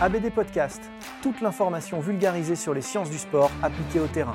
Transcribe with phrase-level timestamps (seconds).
[0.00, 0.82] ABD Podcast,
[1.22, 4.34] toute l'information vulgarisée sur les sciences du sport appliquées au terrain.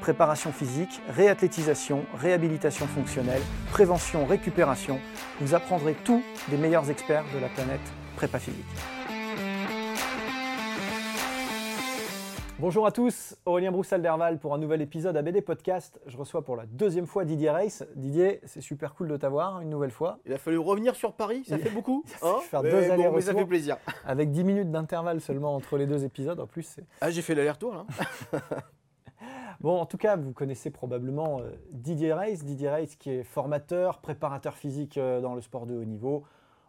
[0.00, 5.00] Préparation physique, réathlétisation, réhabilitation fonctionnelle, prévention, récupération,
[5.42, 8.64] vous apprendrez tout des meilleurs experts de la planète prépa physique.
[12.60, 16.00] Bonjour à tous, Aurélien Broussal-Derval pour un nouvel épisode ABD Podcast.
[16.08, 17.84] Je reçois pour la deuxième fois Didier Reis.
[17.94, 20.18] Didier, c'est super cool de t'avoir une nouvelle fois.
[20.26, 22.04] Il a fallu revenir sur Paris, ça fait beaucoup.
[22.22, 23.76] hein faire deux mais, bon, mais ça fait plaisir.
[24.04, 26.40] Avec 10 minutes d'intervalle seulement entre les deux épisodes.
[26.40, 26.84] En plus, c'est.
[27.00, 27.86] Ah, j'ai fait l'aller-retour là.
[29.60, 32.38] Bon, en tout cas, vous connaissez probablement euh, Didier Reis.
[32.44, 36.24] Didier Reis qui est formateur, préparateur physique euh, dans le sport de haut niveau,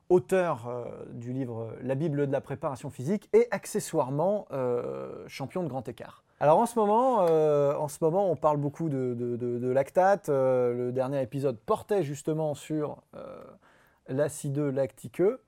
[0.09, 5.67] auteur euh, du livre La Bible de la préparation physique et accessoirement euh, champion de
[5.67, 6.23] grand écart.
[6.39, 10.29] Alors en ce moment, euh, en ce moment on parle beaucoup de, lactate.
[10.29, 13.43] Euh, le dernier épisode portait justement sur euh,
[14.07, 15.41] l'acideux lactiqueux.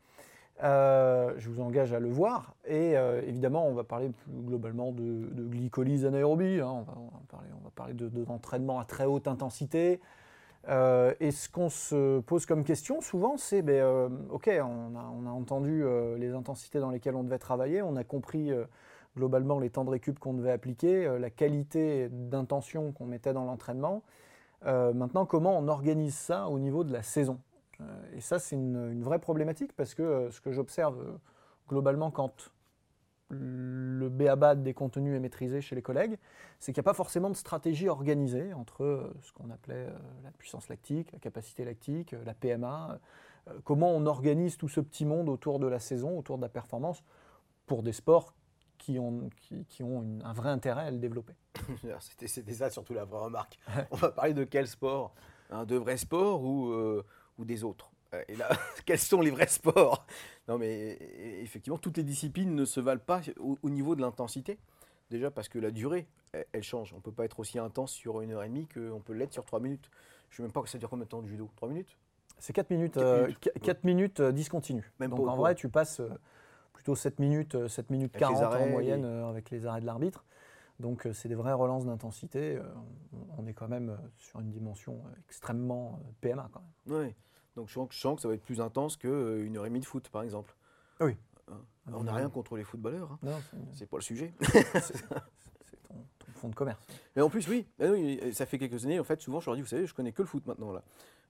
[0.63, 2.53] Euh, je vous engage à le voir.
[2.65, 6.59] Et euh, évidemment, on va parler plus globalement de, glycolyse anaérobie.
[6.59, 6.69] hein.
[6.69, 9.99] On, va, parler, on va parler de, de- d'entraînement à très haute intensité.
[10.67, 15.29] Euh, et ce qu'on se pose comme question souvent, c'est ben, euh, ok, on a,
[15.29, 18.51] entendu euh, les intensités dans lesquelles on devait travailler, on a compris
[19.17, 24.03] globalement les temps de récup qu'on devait appliquer, la qualité d'intention qu'on mettait dans l'entraînement.
[24.63, 27.39] Maintenant, comment on organise ça au niveau de la saison?
[28.15, 30.97] Et ça, c'est une, vraie problématique parce que ce que j'observe
[31.67, 32.51] globalement quand
[33.31, 36.17] le béaba des contenus est maîtrisé chez les collègues,
[36.59, 39.97] c'est qu'il n'y a pas forcément de stratégie organisée entre euh, ce qu'on appelait euh,
[40.23, 42.99] la puissance lactique, la capacité lactique, euh, la PMA,
[43.63, 47.03] comment on organise tout ce petit monde autour de la saison, autour de la performance,
[47.65, 48.33] pour des sports
[48.77, 51.33] qui ont, qui, qui ont une- un vrai intérêt à le développer.
[51.99, 53.57] C'était ça surtout la vraie remarque.
[53.91, 55.13] On va parler de quel sport?
[55.49, 57.03] Hein, De vrais sports ou, euh,
[57.37, 57.91] ou des autres?
[58.27, 58.49] Et là,
[58.85, 60.05] quels sont les vrais sports?
[60.47, 64.01] Non mais e- effectivement, toutes les disciplines ne se valent pas au, au niveau de
[64.01, 64.57] l'intensité.
[65.09, 66.93] Déjà parce que la durée, elle, elle change.
[66.93, 69.33] On ne peut pas être aussi intense sur une heure et demie qu'on peut l'être
[69.33, 69.89] sur trois minutes.
[70.29, 71.49] Je ne sais même pas que ça dure combien de temps de judo?
[71.55, 71.97] Trois minutes?
[72.39, 73.39] C'est 4 minutes, Quatre euh, minutes.
[73.61, 74.89] quatre euh, discontinues.
[74.99, 76.09] Même Donc en vrai, tu passes euh,
[76.73, 79.49] plutôt 7 minutes, euh, 7 minutes Avec les 40 en arrêts, moyenne les- euh, avec
[79.51, 80.25] les arrêts de l'arbitre.
[80.79, 82.57] Donc euh, c'est des vraies relances d'intensité.
[82.57, 82.63] euh,
[83.37, 86.71] on- est quand même euh, sur une dimension euh, extrêmement euh, PMA quand même.
[86.87, 87.15] Oui.
[87.55, 89.69] Donc je sens, que- je sens que ça va être plus intense qu'une heure et
[89.69, 90.55] demie de foot, par exemple.
[91.01, 91.15] Oui.
[91.51, 91.57] Hein.
[91.87, 93.11] Ah, On n'a rien contre les footballeurs.
[93.11, 93.19] hein.
[93.23, 93.39] Non,
[93.73, 94.33] c'est- pas le sujet.
[94.41, 95.15] c'est ton,
[96.19, 96.79] ton fond de commerce.
[97.15, 99.55] Mais en plus, oui, ah oui, ça fait quelques années, en fait, souvent, je leur
[99.55, 100.83] dis, vous savez, je connais que le foot maintenant, là.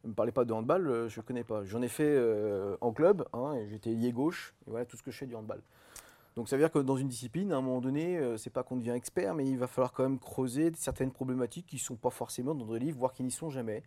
[0.04, 1.64] Ne me parlez pas de handball, euh, je ne connais pas.
[1.64, 5.12] J'en ai fait euh, en club, hein, j'étais lié gauche, et voilà tout ce que
[5.12, 5.62] je fais du handball.
[6.36, 8.64] Donc ça veut dire que dans une discipline, à un moment donné, euh, c'est pas
[8.64, 11.98] qu'on devient expert, mais il va falloir quand même creuser certaines problématiques qui ne sont
[11.98, 13.84] pas forcément dans des livres, voire qui n'y sont jamais.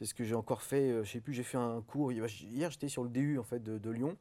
[0.00, 2.70] C'est ce que j'ai encore fait, euh, je sais plus, j'ai fait un cours, hier
[2.70, 4.16] j'étais sur le DU en fait, de, de Lyon,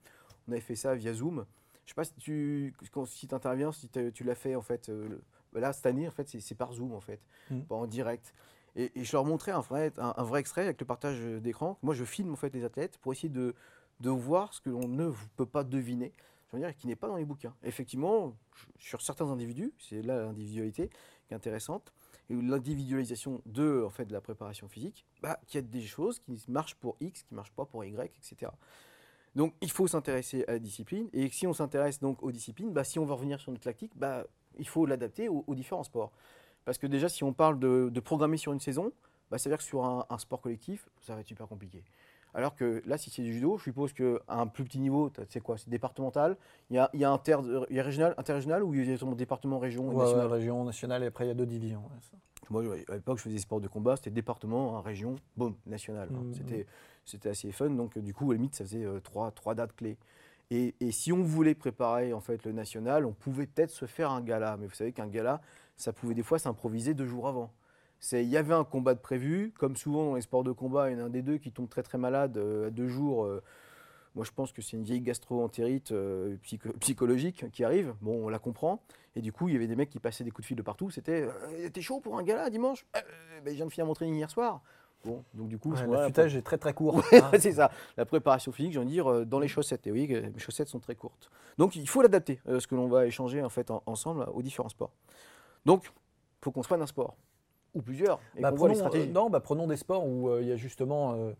[0.47, 1.45] on avait fait ça via Zoom.
[1.85, 2.73] Je sais pas si tu
[3.07, 5.07] si interviens, si tu l'as fait en fait, euh,
[5.53, 7.61] là cette année en fait c'est par Zoom en fait, Mm.
[7.61, 8.33] pas en direct.
[8.75, 11.77] Et, et je leur montrais un vrai, un, un vrai extrait avec le partage d'écran.
[11.81, 13.55] Moi je filme en fait les athlètes pour essayer de,
[14.01, 16.13] de voir ce que l'on ne peut pas deviner,
[16.51, 17.55] je veux dire, qui n'est pas dans les bouquins.
[17.63, 18.35] Effectivement,
[18.77, 20.89] sur certains individus, c'est là l'individualité
[21.27, 21.93] qui est intéressante,
[22.29, 26.43] l'individualisation de, en fait, de la préparation physique, bah, qu'il y a des choses qui
[26.47, 28.51] marchent pour X, qui ne marchent pas pour Y, etc.
[29.35, 32.83] Donc il faut s'intéresser à la discipline, et si on s'intéresse donc aux disciplines, bah,
[32.83, 34.25] si on veut revenir sur notre lactique, bah,
[34.57, 36.11] il faut l'adapter aux, différents sports.
[36.65, 38.91] Parce que déjà, si on parle de, programmer sur une saison,
[39.29, 41.83] bah, ça veut dire que sur un sport collectif, ça va être super compliqué.
[42.33, 45.41] Alors que là, si c'est du judo, je suppose qu'à un plus petit niveau, c'est
[45.41, 45.57] quoi?
[45.57, 46.37] C'est départemental?
[46.69, 47.37] Il y a, il y a, inter,
[47.69, 50.27] il y a régional, interrégional ou il y a ton département, région et Ouais, national?
[50.27, 51.79] ouais, région, nationale, et après il y a deux divisions.
[51.81, 52.17] ouais, ça.
[52.51, 56.09] Moi, à l'époque, je faisais des sports de combat, c'était département, hein, région, boum, national.
[56.11, 56.19] hein.
[56.19, 56.33] Mhm.
[56.33, 56.65] C'était,
[57.05, 57.69] c'était assez fun.
[57.69, 59.97] Donc, euh, du coup, à la limite, ça faisait euh, trois, trois dates clés.
[60.49, 64.09] Et, et si on voulait préparer en fait le national, on pouvait peut-être se faire
[64.09, 64.57] un gala.
[64.57, 65.41] Mais vous savez qu'un gala,
[65.77, 67.51] ça pouvait des fois s'improviser deux jours avant.
[67.99, 70.89] C'est- Il y avait un combat de prévu, comme souvent dans les sports de combat,
[70.89, 72.87] il y en a un des deux qui tombe très très malade euh, à deux
[72.87, 73.25] jours.
[73.25, 73.41] euh,
[74.15, 77.93] moi, je pense que c'est une vieille gastro-entérite euh, psycho- psychologique qui arrive.
[78.01, 78.81] Bon, on la comprend.
[79.15, 80.61] Et du coup, il y avait des mecs qui passaient des coups de fil de
[80.63, 80.89] partout.
[80.89, 81.27] C'était
[81.71, 83.01] T'es chaud pour un gala dimanche ben,
[83.45, 84.61] Je viens de finir mon training hier soir.
[85.05, 86.95] Bon, donc du coup, Ouais, moment-là, L'affûtage est très très court.
[87.11, 87.31] Ouais, hein.
[87.39, 87.71] c'est ça.
[87.97, 89.85] La préparation physique, j'ai envie de dire, dans les chaussettes.
[89.87, 91.29] Et oui, mes chaussettes sont très courtes.
[91.57, 94.69] Donc, il faut l'adapter, ce que l'on va échanger en fait en- ensemble aux différents
[94.69, 94.91] sports.
[95.65, 97.15] Donc, il faut qu'on soigne un sport.
[97.75, 98.19] Ou plusieurs.
[98.35, 100.55] Et Bah, les prenons, euh, non, bah, prenons des sports où euh, il y a
[100.55, 101.31] justement euh,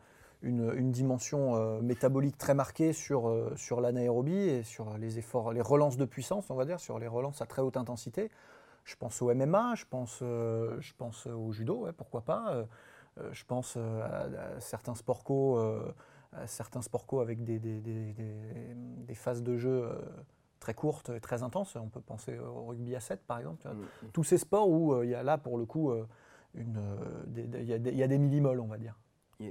[0.41, 5.97] une, une dimension métabolique très marquée sur, sur l'anaérobie et sur les efforts, les relances
[5.97, 8.29] de puissance, on va dire, sur les relances à très haute intensité.
[8.85, 12.65] Je pense au MMA, je pense, je pense au judo, ouais, pourquoi pas.
[13.31, 14.21] je pense à,
[14.55, 15.59] à certains sports co,
[16.45, 18.75] certains sports co avec des, des- des- des-
[19.07, 19.89] des phases de jeu
[20.59, 21.75] très courtes et très intenses.
[21.75, 23.67] On peut penser au rugby à 7 par exemple.
[23.67, 24.11] Mm, mm.
[24.13, 26.07] tous ces sports où euh, il y a là pour le coup euh,
[26.53, 28.95] une, euh, il y, y a des millimoles on va dire.
[29.41, 29.45] Et,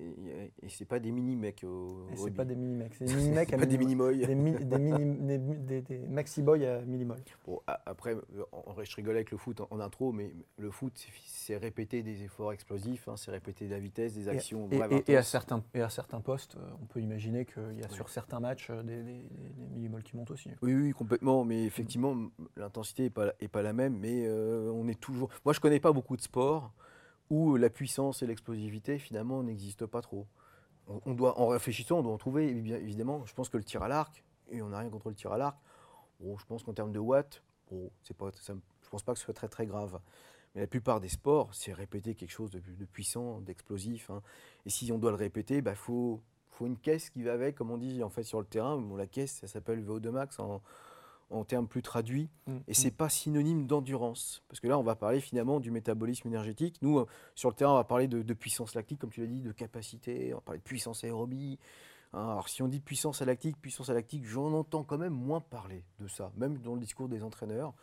[0.62, 2.55] et- c'est pas des mini-mecs au Et c'est pas des
[2.93, 3.79] c'est des mini-mecs C'est à pas des.
[3.79, 7.23] Des, mi- des, mini- des, des- des maxi-boys à millimoles.
[7.46, 10.93] Bon, après, vrai, je rigolais avec le foot en, en intro, mais le foot,
[11.25, 14.93] c'est- répéter des efforts explosifs, hein, c'est répéter de la vitesse, des actions Et, brèves,
[15.06, 17.88] et- et à certains, et à certains postes, euh, on peut imaginer qu'il y a
[17.88, 17.94] Oui.
[17.94, 19.23] sur certains matchs euh, des, des, des-
[19.56, 20.50] des millimoles qui montent aussi.
[20.61, 21.46] Oui, oui, complètement.
[21.46, 22.14] Mais effectivement,
[22.56, 23.96] l'intensité n'est pas, la- est pas la même.
[23.99, 25.31] Mais euh, on est toujours.
[25.46, 26.75] Moi, je connais pas beaucoup de sports
[27.31, 30.27] où la puissance et l'explosivité, finalement, n'existent pas trop.
[31.05, 33.25] On, doit, en réfléchissant, on doit en trouver, bien, évidemment.
[33.27, 35.39] Je pense que le tir à l'arc, et on n'a rien contre le tir à
[35.39, 35.59] l'arc,
[36.21, 38.55] je pense qu'en termes de watts, bon, c'est pas, ça
[38.89, 40.01] je pense pas que ce soit très, très grave.
[40.55, 44.09] Mais la plupart des sports, c'est répéter quelque chose de, puissant, d'explosif.
[44.09, 44.23] hein.
[44.65, 47.71] Et si on doit le répéter, il faut, faut une caisse qui va avec, comme
[47.71, 48.79] on dit en fait sur le terrain.
[48.79, 50.63] Bon, la caisse, ça s'appelle VO2 max en,
[51.31, 52.31] en termes plus traduits.
[52.69, 54.43] Et c'est pas synonyme d'endurance.
[54.49, 56.77] Parce que là, on va parler finalement du métabolisme énergétique.
[56.83, 59.27] Nous, euh, sur le terrain, on va parler de, de puissance lactique, comme tu l'as
[59.27, 61.59] dit, de capacité, on va parler de puissance aérobie.
[62.15, 65.85] Hein, alors, si on dit puissance lactique, puissance lactique, j'en entends quand même moins parler
[66.01, 67.75] de ça, même dans le discours des entraîneurs.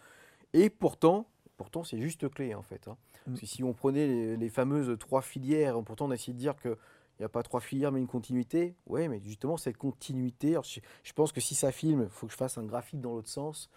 [0.54, 1.28] Et pourtant,
[1.58, 2.88] pourtant c'est juste clé en fait.
[2.88, 2.98] hein.
[3.26, 6.40] Parce que si on prenait les, les fameuses trois filières, pourtant on a essayé de
[6.40, 6.78] dire que
[7.18, 8.76] il n'y a pas trois filières mais une continuité.
[8.88, 12.26] Ouais, mais justement cette continuité, alors, je, je pense que si ça filme, il faut
[12.28, 13.70] que je fasse un graphique dans l'autre sens.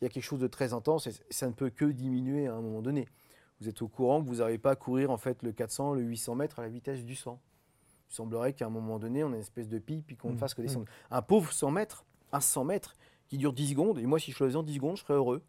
[0.00, 2.54] Il y a quelque chose de très intense et ça ne peut que diminuer à
[2.54, 3.08] un moment donné.
[3.60, 6.02] Vous êtes au courant que vous n'arrivez pas à courir en fait le 400, le
[6.02, 7.40] 800 mètres à la vitesse du 100.
[8.10, 10.34] Il semblerait qu'à un moment donné, on ait une espèce de pipe et qu'on ne
[10.34, 10.86] Mm, fasse que descendre.
[11.10, 12.94] Un pauvre 100 mètres, un 100 mètres
[13.28, 15.14] qui dure 10 secondes, et moi si je le faisais en 10 secondes, je serais
[15.14, 15.42] heureux.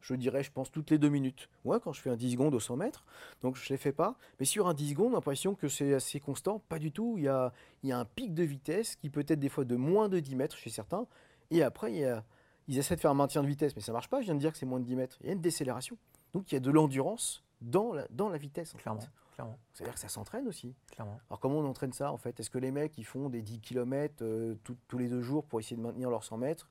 [0.00, 1.48] Je dirais, je pense, toutes les deux minutes.
[1.64, 3.04] Ouais, quand je fais un 10 secondes au 100 mètres,
[3.42, 4.16] donc je ne les fais pas.
[4.38, 6.58] Mais sur un 10 secondes, l'impression que c'est assez constant.
[6.68, 7.14] Pas du tout.
[7.18, 7.52] Il y a,
[7.82, 10.18] il y a un pic de vitesse qui peut être des fois de moins de
[10.18, 11.06] 10 mètres chez certains.
[11.50, 12.24] Et après, il y a-
[12.68, 14.20] ils essaient de faire un maintien de vitesse, mais ça marche pas.
[14.20, 15.18] Je viens de dire que c'est moins de 10 mètres.
[15.20, 15.98] Il y a une décélération.
[16.32, 18.70] Donc il y a de l'endurance dans la, dans la vitesse.
[18.74, 18.82] en fait.
[18.84, 19.00] Clairement,
[19.34, 20.74] clairement, C'est-à-dire que ça s'entraîne aussi.
[20.92, 21.18] clairement.
[21.28, 22.38] Alors comment on entraîne ça en fait?
[22.40, 24.24] Est-ce que les mecs ils font des 10 km
[24.62, 26.68] tous les deux jours pour essayer de maintenir leurs 100 mètres?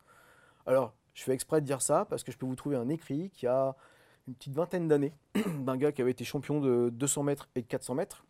[0.65, 3.29] Alors je fais exprès de dire ça parce que je peux vous trouver un écrit
[3.31, 3.75] qui a
[4.27, 5.13] une petite vingtaine d'années
[5.59, 8.25] d'un gars qui avait été champion de 200 mètres et de 400 mètres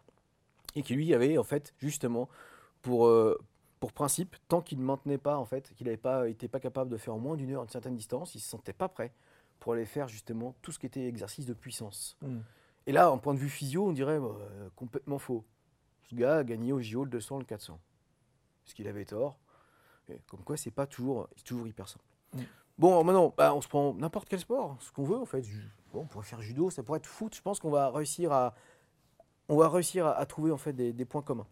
[0.76, 2.30] et qui lui avait en fait justement
[2.82, 3.38] pour, euh,
[3.80, 6.90] pour principe, tant qu'il ne maintenait pas en fait, qu'il n'avait pas été pas capable
[6.90, 9.12] de faire en moins d'une heure une certaine distance, il se sentait pas prêt
[9.60, 12.18] pour aller faire justement tout ce qui était exercice de puissance.
[12.22, 12.40] Mm.
[12.88, 15.46] Et là, en point de vue physio, on dirait bah, euh, complètement faux.
[16.10, 17.80] Ce gars a gagné au JO le 200, le 400.
[18.66, 19.38] Est-ce qu'il avait tort
[20.10, 22.06] Et Comme quoi, c'est pas toujours, toujours hyper simple.
[22.34, 22.40] Mm.
[22.80, 25.44] Bon, maintenant, bah, on se prend n'importe quel sport, ce qu'on veut en fait.
[25.94, 27.36] Bon, on pourrait faire judo, ça pourrait être foot.
[27.36, 28.56] Je pense qu'on va réussir à,
[29.50, 31.48] on va réussir à, à trouver en fait des, des points communs.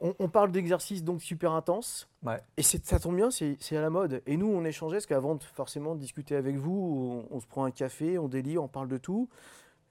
[0.00, 2.08] On, on parle d'exercices donc super intenses.
[2.22, 2.40] Ouais.
[2.56, 4.22] Et c'est- ça tombe bien, c'est à la mode.
[4.26, 7.46] Et nous, on échangeait, parce qu'avant de forcément de discuter avec vous, on, on se
[7.46, 9.28] prend un café, on délire, on parle de tout.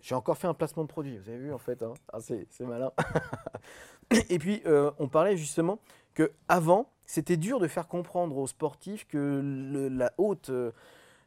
[0.01, 2.45] J'ai encore fait un placement de produit, vous avez vu en fait, hein Ah, c'est
[2.51, 2.91] c'est malin.
[4.29, 5.79] Et puis, euh, on parlait justement
[6.13, 10.71] que avant, c'était dur de faire comprendre aux sportifs que le- la haute, euh,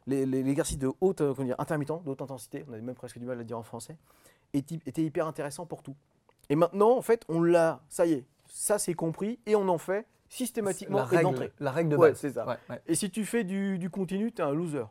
[0.07, 3.25] l'exercice de haute, euh, comment dire, intermittent, de haute intensité, on avait même presque du
[3.25, 3.97] mal à le dire en français,
[4.53, 5.95] était, était hyper intéressant pour tout.
[6.49, 9.77] Et maintenant, en fait, on l'a, ça y est, ça c'est compris, et on en
[9.77, 12.19] fait systématiquement la règle, la règle de Ouais, base.
[12.19, 12.47] c'est ça.
[12.47, 12.81] Ouais, ouais.
[12.87, 14.85] Et si tu fais du, du continu, tu es un loser.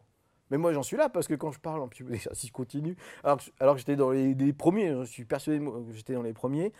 [0.51, 3.45] Mais moi, j'en suis là parce que quand je parle en exercice continu, alors que,
[3.61, 6.73] alors que j'étais dans les, les premiers, je suis persuadé que j'étais dans les premiers,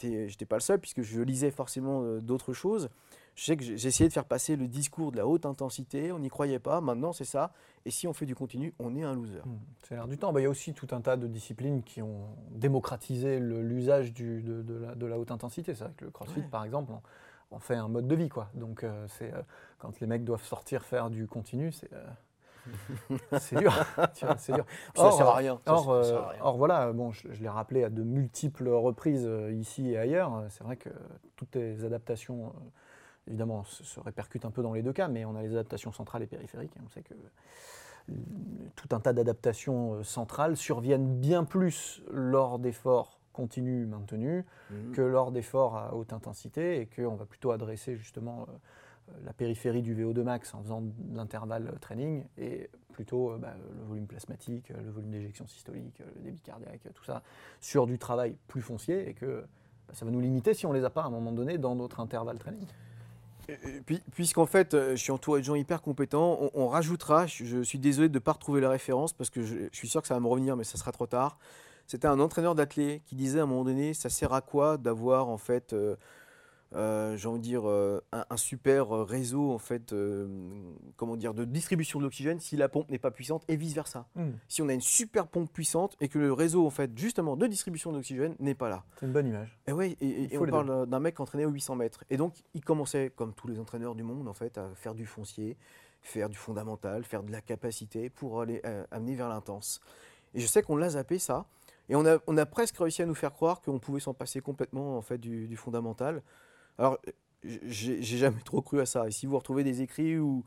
[0.00, 2.88] je n'étais pas le seul puisque je lisais forcément euh, d'autres choses.
[3.36, 6.18] Je sais que j'ai essayé de faire passer le discours de la haute intensité, on
[6.18, 7.52] n'y croyait pas, maintenant c'est ça.
[7.84, 9.40] Et si on fait du continu, on est un loser.
[9.44, 10.32] Hmm, c'est l'air du temps.
[10.32, 14.40] Bah, il y a aussi tout un tas de disciplines qui ont démocratisé l'usage de,
[14.40, 15.74] de, la, haute intensité.
[15.74, 16.92] C'est vrai que le crossfit, par exemple,
[17.50, 18.30] on, fait un mode de vie.
[18.30, 18.48] Quoi.
[18.54, 19.42] Donc euh, c'est euh,
[19.78, 21.92] quand les mecs doivent sortir faire du continu, c'est.
[21.92, 22.06] Euh,
[23.38, 23.72] c'est dur.
[24.38, 24.64] c'est dur.
[24.94, 25.60] ça sert à rien.
[25.66, 30.42] Or, voilà, bon, je, je l'ai rappelé à de multiples reprises ici et ailleurs.
[30.48, 30.88] C'est vrai que
[31.36, 32.52] toutes les adaptations
[33.28, 36.22] évidemment, se, répercute un peu dans les deux cas, mais on a les adaptations centrales
[36.22, 36.72] et périphériques.
[36.84, 37.14] on sait que
[38.76, 44.92] tout un tas d'adaptations euh, centrales surviennent bien plus lors d'efforts continus maintenus mhm.
[44.92, 49.82] que lors d'efforts à haute intensité et qu'on va plutôt adresser justement euh, la périphérie
[49.82, 54.68] du VO2 max en faisant de l'intervalle training et plutôt euh, bah, le volume plasmatique,
[54.70, 57.22] le volume d'éjection systolique, le débit cardiaque, tout ça
[57.60, 59.44] sur du travail plus foncier et que
[59.88, 61.58] bah, ça va nous limiter si on ne les a pas à un moment donné
[61.58, 62.66] dans notre intervalle training.
[64.12, 68.08] Puisqu'en fait, euh, je suis entouré de gens hyper compétents, on, rajoutera, je, suis désolé
[68.08, 70.26] de ne pas retrouver la référence parce que je, suis sûr que ça va me
[70.26, 71.38] revenir, mais ça sera trop tard.
[71.86, 75.28] C'était un entraîneur d'athlètes qui disait à un moment donné, ça sert à quoi d'avoir
[75.28, 75.94] en fait euh,
[76.76, 80.26] euh, j'ai envie de dire, euh, un, super réseau en fait, euh,
[80.96, 84.06] comment dire, de distribution de l'oxygène si la pompe n'est pas puissante et vice versa.
[84.14, 84.32] Hmm.
[84.48, 87.46] Si on a une super pompe puissante et que le réseau en fait justement de
[87.46, 88.84] distribution d'oxygène n'est pas là.
[89.00, 89.58] C'est une bonne image.
[89.66, 92.04] Et ouais, et, on parle d'un mec entraîné aux 800 mètres.
[92.10, 95.06] Et donc il commençait, comme tous les entraîneurs du monde en fait, à faire du
[95.06, 95.56] foncier,
[96.02, 99.80] faire du fondamental, faire de la capacité pour aller amener vers l'intense.
[100.34, 101.46] Et je sais qu'on l'a zappé ça.
[101.88, 104.40] Et on a, on a presque réussi à nous faire croire qu'on pouvait s'en passer
[104.40, 106.22] complètement en fait du, du fondamental.
[106.78, 106.98] Alors,
[107.42, 109.06] j'ai jamais trop cru à ça.
[109.06, 110.44] Et si vous retrouvez des écrits où,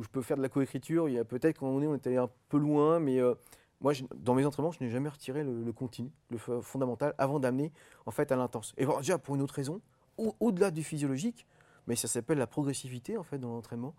[0.00, 2.16] je peux faire de la coécriture, il y a peut-être un moment donné, on était
[2.16, 3.34] un peu loin, mais euh,
[3.80, 7.72] moi, dans mes entraînements, je n'ai jamais retiré le, continu, le fondamental, avant d'amener
[8.06, 8.74] en fait à l'intense.
[8.78, 9.80] Et bon, déjà, pour une autre raison,
[10.16, 11.46] au-delà du physiologique,
[11.86, 13.94] mais ça s'appelle la progressivité en fait dans l'entraînement.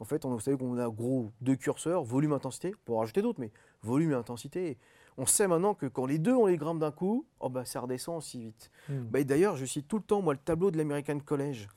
[0.00, 2.72] En fait, on, vous savez qu'on a gros deux curseurs, volume, intensité.
[2.74, 3.50] On peut en rajouter d'autres, mais
[3.82, 4.78] volume intensité
[5.18, 7.80] on sait maintenant que quand les deux on les grimpe d'un coup, oh bah, ça
[7.80, 8.70] redescend aussi vite.
[8.88, 9.02] Hmm.
[9.10, 11.68] Bah, D'ailleurs, je cite tout le temps moi, le tableau de l'American College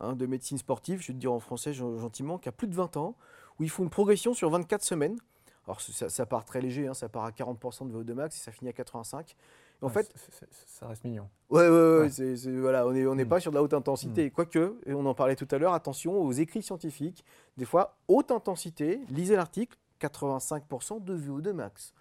[0.00, 2.74] hein, de médecine sportive, je vais te dire en français gentiment, qui a plus de
[2.74, 3.14] 20 ans,
[3.58, 5.16] où ils font une progression sur 24 semaines.
[5.66, 8.52] Alors ça, part très léger, hein, ça part à 40% de VO2 max et ça
[8.52, 9.34] finit à 85.
[9.80, 10.12] en fait,
[10.66, 11.26] ça reste mignon.
[11.48, 13.24] Ouais, ouais, ouais, voilà, on n'est on hmm.
[13.24, 14.26] pas sur de la haute intensité.
[14.26, 14.30] Hmm.
[14.30, 17.24] Quoique, et on en parlait tout à l'heure, attention aux écrits scientifiques.
[17.56, 21.94] Des fois, haute intensité, lisez l'article, 85% de VO2 max.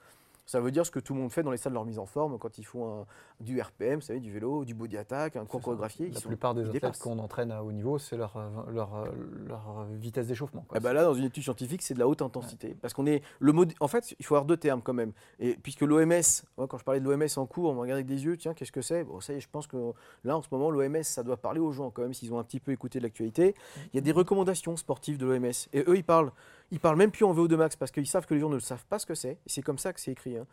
[0.46, 2.00] Ça veut dire ce que tout le monde fait dans les salles de leur mise
[2.00, 3.06] en forme quand ils font
[3.40, 6.10] du RPM, vous savez, du vélo, du body attack, un cours chorégraphié.
[6.10, 9.06] La plupart des athlètes qu'on entraîne à haut niveau, c'est leur, euh, leur, euh,
[9.48, 10.66] leur, vitesse d'échauffement.
[10.76, 12.76] Eh ben là, dans une étude scientifique, c'est de la haute intensité.
[12.82, 13.22] Parce qu'on est.
[13.40, 15.12] Le mode, en fait, il faut avoir deux termes quand même.
[15.40, 16.12] Et puisque l'OMS,
[16.56, 18.72] quand je parlais de l'OMS en cours, on me regardait avec des yeux, tiens, qu'est-ce
[18.72, 19.04] que c'est?
[19.04, 21.60] Bon, ça y est, je pense que là, en ce moment, l'OMS, ça doit parler
[21.60, 23.56] aux gens quand même, s'ils ont un petit peu écouté de l'actualité.
[23.94, 25.52] Il y a des recommandations sportives de l'OMS.
[25.74, 26.32] Et eux, ils parlent,
[26.72, 28.86] ils parlent même plus en VO2 max parce qu'ils savent que les gens ne savent
[28.86, 29.38] pas ce que c'est.
[29.46, 30.38] C'est comme ça que c'est écrit.
[30.38, 30.48] Hein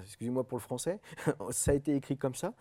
[0.00, 1.00] excusez-moi pour le français,
[1.50, 2.54] ça a été écrit comme ça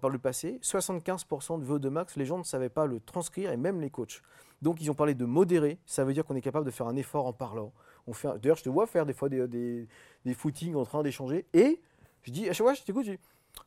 [0.00, 0.58] par le passé.
[0.62, 4.22] 75% de VO2 max, les gens ne savaient pas le transcrire et même les coachs.
[4.62, 6.96] Donc ils ont parlé de modéré, ça veut dire qu'on est capable de faire un
[6.96, 7.72] effort en parlant.
[8.22, 9.46] D'ailleurs, je te vois faire des fois des,
[10.24, 11.80] des, footings en train d'échanger et
[12.22, 13.18] je dis à chaque fois, je t'écoute, je dis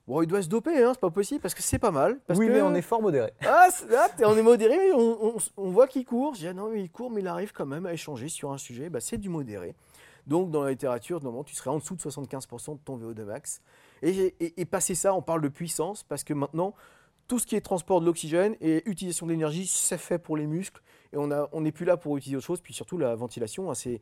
[0.07, 2.17] Bon, il doit se doper, hein, c'est pas possible, parce que c'est pas mal.
[2.29, 3.31] oui, mais on est fort modéré.
[3.41, 6.35] Ah, là, on est modéré, mais on, voit qu'il court.
[6.35, 8.51] Je dis, ah non, mais il court, mais il arrive quand même à échanger sur
[8.51, 8.89] un sujet.
[8.89, 9.75] Bah, c'est du modéré.
[10.25, 13.61] Donc, dans la littérature, normalement, tu serais en dessous de 75% de ton VO2 max.
[14.01, 16.73] Et, et, passer ça, on parle de puissance, parce que maintenant,
[17.27, 20.47] tout ce qui est transport de l'oxygène et utilisation de l'énergie, c'est fait pour les
[20.47, 20.81] muscles.
[21.11, 22.61] Et on n'est on plus là pour utiliser autre chose.
[22.61, 24.01] Puis surtout, la ventilation, hein, c'est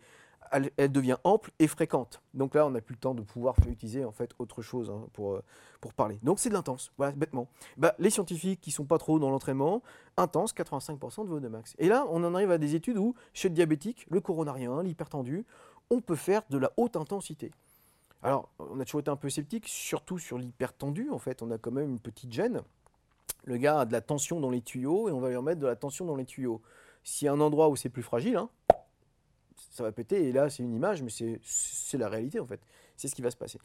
[0.51, 2.21] elle, devient ample et fréquente.
[2.33, 5.07] Donc là, on n'a plus le temps de pouvoir utiliser en fait autre chose hein,
[5.13, 5.43] pour, euh,
[5.81, 6.19] pour parler.
[6.23, 7.47] Donc c'est de l'intense, voilà, bêtement.
[7.77, 9.81] Bah, les scientifiques qui sont pas trop dans l'entraînement,
[10.17, 11.75] intense, 85% de VO2 max.
[11.77, 15.45] Et là, on en arrive à des études où, chez le diabétique, le coronarien, l'hypertendu,
[15.89, 17.51] on peut faire de la haute intensité.
[18.23, 21.09] Alors, on a toujours été un peu sceptique, surtout sur l'hypertendu.
[21.11, 22.61] En fait, on a quand même une petite gêne.
[23.43, 25.67] Le gars a de la tension dans les tuyaux et on va lui remettre de
[25.67, 26.61] la tension dans les tuyaux.
[27.03, 28.49] S'il y a un endroit où c'est plus fragile, hein,
[29.71, 30.27] ça va péter.
[30.27, 32.59] Et là, c'est une image, mais c'est la réalité en fait.
[32.95, 33.59] C'est ce qui va se passer.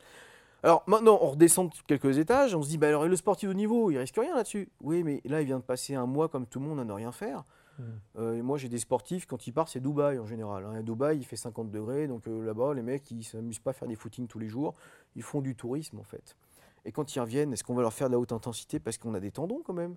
[0.63, 3.91] Alors maintenant, on redescend quelques étages, on se dit, bah alors le sportif de niveau,
[3.91, 4.69] il risque rien là-dessus.
[4.83, 6.93] Oui, mais là, il vient de passer un mois comme tout le monde à ne
[6.93, 7.45] rien faire.
[7.79, 7.83] Hmm.
[8.19, 10.67] Euh, moi, j'ai des sportifs, quand ils partent, c'est Dubaï en général.
[10.67, 10.83] Hein.
[10.83, 13.89] Dubaï, il fait 50 degrés, donc euh, là-bas, les mecs, ils s'amusent pas à faire
[13.89, 14.75] des footings tous les jours,
[15.17, 16.37] ils font du tourisme en fait.
[16.85, 19.15] Et quand ils reviennent, est-ce qu'on va leur faire de la haute intensité parce qu'on
[19.15, 19.97] a des tendons quand même?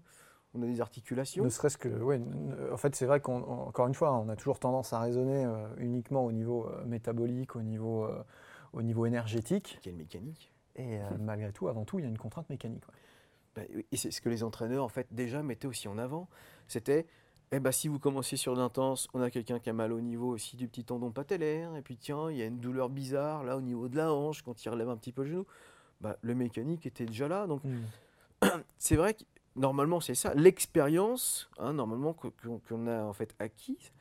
[0.53, 1.43] On a des articulations.
[1.43, 2.17] Ne serait-ce que, oui,
[2.71, 6.23] en fait, c'est vrai qu'encore une fois, on a toujours tendance à raisonner euh, uniquement
[6.25, 8.23] au niveau euh, métabolique, au niveau, euh,
[8.73, 9.79] au niveau énergétique.
[9.81, 12.83] Quelle mécanique Et euh, malgré tout, avant tout, il y a une contrainte mécanique.
[12.87, 12.93] ouais.
[13.55, 16.27] Bah, Et c'est ce que les entraîneurs, en fait, déjà mettaient aussi en avant.
[16.67, 17.07] C'était,
[17.51, 20.29] eh ben, si vous commencez sur l'intense, on a quelqu'un qui a mal au niveau
[20.29, 23.57] aussi du petit tendon patellaire, et puis tiens, il y a une douleur bizarre là
[23.57, 25.45] au niveau de la hanche quand il relève un petit peu le genou.
[26.01, 27.45] Bah, le mécanique était déjà là.
[27.47, 27.61] Donc,
[28.77, 29.23] c'est vrai que
[29.55, 30.33] normalement, c'est ça.
[30.33, 33.91] L'expérience, hein, qu'on a en fait acquise,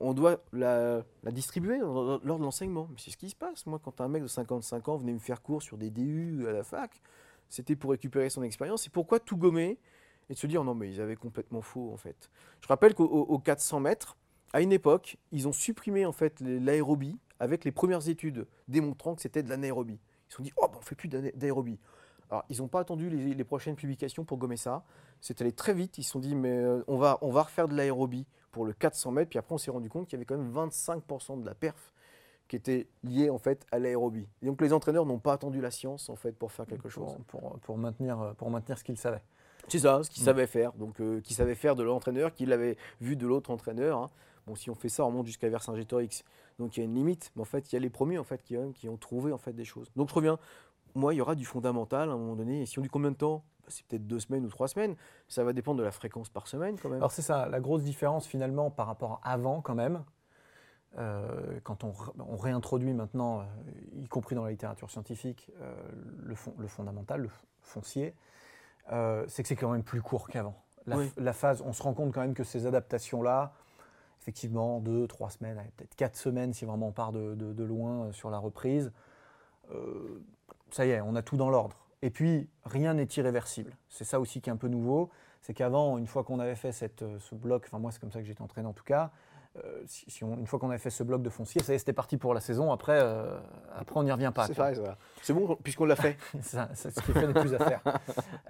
[0.00, 2.88] on doit la, distribuer lors de l'enseignement.
[2.90, 3.66] Mais c'est ce qui se passe.
[3.66, 6.52] Moi, quand un mec de 55 ans venait me faire cours sur des DU à
[6.52, 7.00] la fac,
[7.48, 8.86] c'était pour récupérer son expérience.
[8.86, 9.78] Et pourquoi tout gommer
[10.30, 12.30] et de se dire non, mais ils avaient complètement faux en fait.
[12.60, 14.16] Je rappelle qu'au au- au 400 mètres,
[14.52, 19.22] à une époque, ils ont supprimé en fait l'aérobie avec les premières études démontrant que
[19.22, 19.98] c'était de l'anaérobie.
[20.28, 21.78] Ils se sont dit oh, ben, on fait plus d'aérobie.
[22.32, 24.82] Alors, ils n'ont pas attendu les, les prochaines publications pour gommer ça.
[25.20, 25.98] C'est allé très vite.
[25.98, 28.72] Ils se sont dit, mais euh, on, va, on va refaire de l'aérobie pour le
[28.72, 29.28] 400 mètres.
[29.28, 31.92] Puis après, on s'est rendu compte qu'il y avait quand même 25% de la perf
[32.48, 34.26] qui était liée en fait à l'aérobie.
[34.40, 37.18] Et donc, les entraîneurs n'ont pas attendu la science en fait pour faire quelque chose.
[37.28, 39.22] Pour, pour, maintenir, euh, pour maintenir ce qu'ils savaient.
[39.68, 40.26] C'est ça, ce qu'ils Mm.
[40.26, 40.72] savaient faire.
[40.72, 43.98] Donc, euh, qu'ils savaient faire de l'entraîneur, qu'ils l'avaient vu de l'autre entraîneur.
[43.98, 44.10] hein.
[44.46, 46.24] Bon, si on fait ça, on monte jusqu'à Vercingétorix.
[46.58, 47.30] Donc, il y a une limite.
[47.36, 49.38] Mais en fait, il y a les premiers en fait qui, qui ont trouvé en
[49.38, 49.92] fait des choses.
[49.96, 50.38] Donc, je reviens.
[50.94, 52.62] Moi, il y aura du fondamental à un moment donné.
[52.62, 53.44] Et si on dit combien de temps?
[53.62, 54.96] Bah, C'est peut-être deux semaines ou trois semaines.
[55.28, 56.98] Ça va dépendre de la fréquence par semaine quand même.
[56.98, 60.04] Alors c'est ça, la grosse différence finalement par rapport à avant quand même,
[60.98, 61.92] euh, quand on,
[62.36, 63.44] réintroduit maintenant, euh,
[63.94, 65.74] y compris dans la littérature scientifique, euh,
[66.22, 67.30] le, fond- le fondamental, le
[67.62, 68.14] foncier,
[68.92, 70.62] euh, c'est que c'est quand même plus court qu'avant.
[70.86, 71.06] La, Oui.
[71.06, 73.54] f- la phase, on se rend compte quand même que ces adaptations-là,
[74.20, 78.12] effectivement, deux, trois semaines, peut-être quatre semaines si vraiment on part de, de- de loin
[78.12, 78.92] sur la reprise,
[80.70, 81.76] ça y est, on a tout dans l'ordre.
[82.02, 83.76] Et puis, rien n'est irréversible.
[83.88, 85.10] C'est ça aussi qui est un peu nouveau.
[85.40, 88.12] C'est qu'avant, une fois qu'on avait fait cette, euh, ce bloc, enfin moi c'est comme
[88.12, 89.10] ça que j'étais entraîné en tout cas,
[89.56, 91.76] euh, si, si on- une fois qu'on avait fait ce bloc de foncier, ça y
[91.76, 92.70] est, c'était parti pour la saison.
[92.72, 93.38] Après, euh,
[93.76, 94.46] après on n'y revient pas.
[95.20, 96.16] c'est bon puisqu'on l'a fait.
[96.40, 97.80] C'est ce qui fait n'est plus à faire.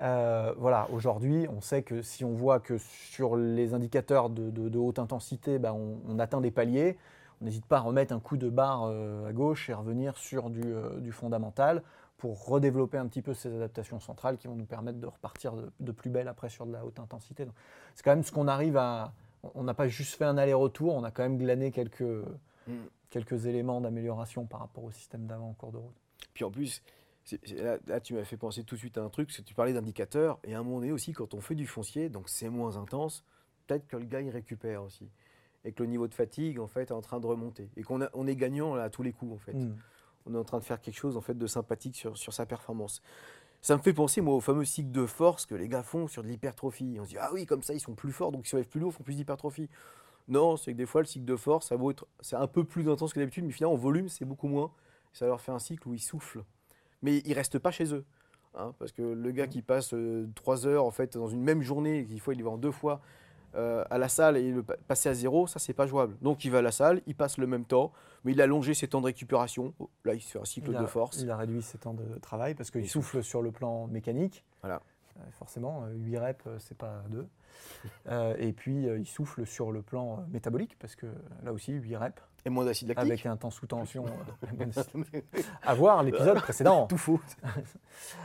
[0.03, 4.69] Euh, voilà, aujourd'hui, on sait que si on voit que sur les indicateurs de, de-
[4.69, 6.99] de haute intensité, bah, on, on atteint des paliers,
[7.42, 10.48] on n'hésite pas à remettre un coup de barre euh, à gauche et revenir sur
[10.48, 11.83] du, euh, du fondamental
[12.16, 15.70] pour redévelopper un petit peu ces adaptations centrales qui vont nous permettre de repartir de,
[15.81, 17.44] de plus belle après sur de la haute intensité.
[17.96, 19.12] C'est quand même ce qu'on arrive à...
[19.55, 22.05] On n'a pas juste fait un aller-retour, on a quand même glané quelques,
[22.68, 22.74] Mm.
[23.11, 25.96] quelques éléments d'amélioration par rapport au système d'avant en cours de route.
[26.33, 26.81] Puis en plus,
[27.24, 29.38] c'est- c'est- là, là, tu m'as fait penser tout de suite à un truc, parce
[29.38, 32.09] que tu parlais d'indicateurs, et à un moment donné aussi, quand on fait du foncier,
[32.09, 33.24] donc c'est moins intense,
[33.66, 35.11] peut-être que le gars il récupère aussi.
[35.64, 37.70] Et que le niveau de fatigue, en fait, est en train de remonter.
[37.77, 39.55] Et qu'on on est gagnant là, à tous les coups, en fait.
[39.55, 39.77] Mm.
[40.27, 42.46] On est en train de faire quelque chose en fait, de sympathique sur, sur sa
[42.46, 43.03] performance.
[43.61, 46.22] Ça me fait penser, moi, au fameux cycle de force que les gars font sur
[46.22, 46.96] de l'hypertrophie.
[47.01, 48.81] On se dit, ah oui, comme ça, ils sont plus forts, donc ils soulèvent plus
[48.81, 49.68] lourd, font plus d'hypertrophie.
[50.29, 52.64] Non, c'est que des fois, le cycle de force, ça vaut être, c'est un peu
[52.64, 54.72] plus intense que d'habitude, mais finalement, en volume, c'est beaucoup moins.
[55.12, 56.44] Ça leur fait un cycle où ils soufflent.
[57.03, 58.05] Mais ils restent pas chez eux.
[58.55, 61.62] hein, parce que le gars qui passe euh, trois heures, en fait, dans une même
[61.62, 63.01] journée, il faut il y va en deux fois,
[63.55, 66.17] euh, à la salle et le pa- passer à zéro, ça, c'est pas jouable.
[66.23, 67.93] Donc, il va à la salle, il passe le même temps,
[68.25, 69.75] mais il a allongé ses temps de récupération.
[69.79, 71.21] Oh, Là, il se fait un cycle a, de force.
[71.21, 74.45] il a réduit ses temps de travail parce qu'il Il souffle sur le plan mécanique.
[74.62, 74.81] Voilà.
[75.19, 77.27] Euh, forcément, 8 reps, euh, c'est pas 2.
[78.38, 81.07] et puis, euh, il souffle sur le plan euh, métabolique parce que
[81.45, 83.07] là aussi, 8 reps Et moins d'acide lactique.
[83.11, 84.05] avec un temps sous tension.
[84.07, 84.67] euh,
[85.62, 86.87] à voir l'épisode précédent.
[86.87, 87.21] Tout faux.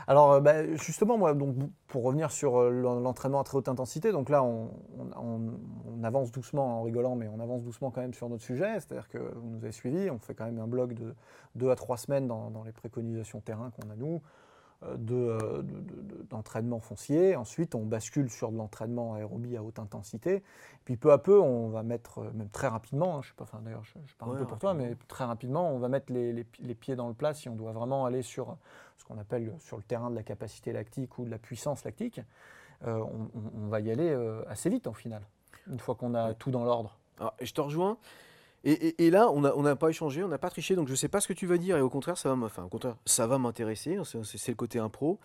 [0.08, 1.56] Alors, euh, bah, justement, moi, donc,
[1.88, 5.60] pour revenir sur euh, l'en- l'entraînement à très haute intensité, donc là, on, on- on-
[6.00, 8.76] on avance doucement en rigolant, mais on avance doucement quand même sur notre sujet.
[8.80, 11.16] C'est-à-dire que vous nous avez suivis, on fait quand même un bloc de
[11.56, 14.22] 2 à 3 semaines dans, dans les préconisations terrain qu'on a nous,
[14.84, 17.36] euh, de, euh, de- de- d'entraînement foncier.
[17.36, 20.44] Ensuite, on bascule sur de l'entraînement aérobie à haute intensité.
[20.86, 23.44] Puis peu à peu, on va mettre, euh, même très rapidement, hein, je sais pas,
[23.44, 25.90] enfin d'ailleurs, je, je parle Ouais, un peu pour toi, mais très rapidement, on va
[25.90, 28.56] mettre les, les pi- les pieds dans le plat si on doit vraiment aller sur
[28.98, 32.22] ce qu'on appelle sur le terrain de la capacité lactique ou de la puissance lactique.
[32.86, 33.04] Euh,
[33.56, 34.16] on, va y aller
[34.48, 35.24] assez vite en final,
[35.68, 36.36] une fois qu'on a Ouais.
[36.36, 36.98] tout dans l'ordre.
[37.42, 37.98] Je te rejoins.
[38.63, 40.91] Et, et- et là, on n'a on pas échangé, on n'a pas triché, donc je
[40.93, 41.78] ne sais pas ce que tu vas dire.
[41.78, 43.96] Et au contraire, ça va, m- enfin, au contraire, ça va m'intéresser.
[43.98, 45.20] hein, C'est le côté impro.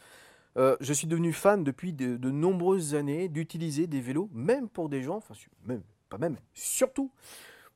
[0.59, 4.89] Euh, je suis devenu fan depuis de, de nombreuses années d'utiliser des vélos, même pour
[4.91, 7.11] des gens, enfin, même, pas même, surtout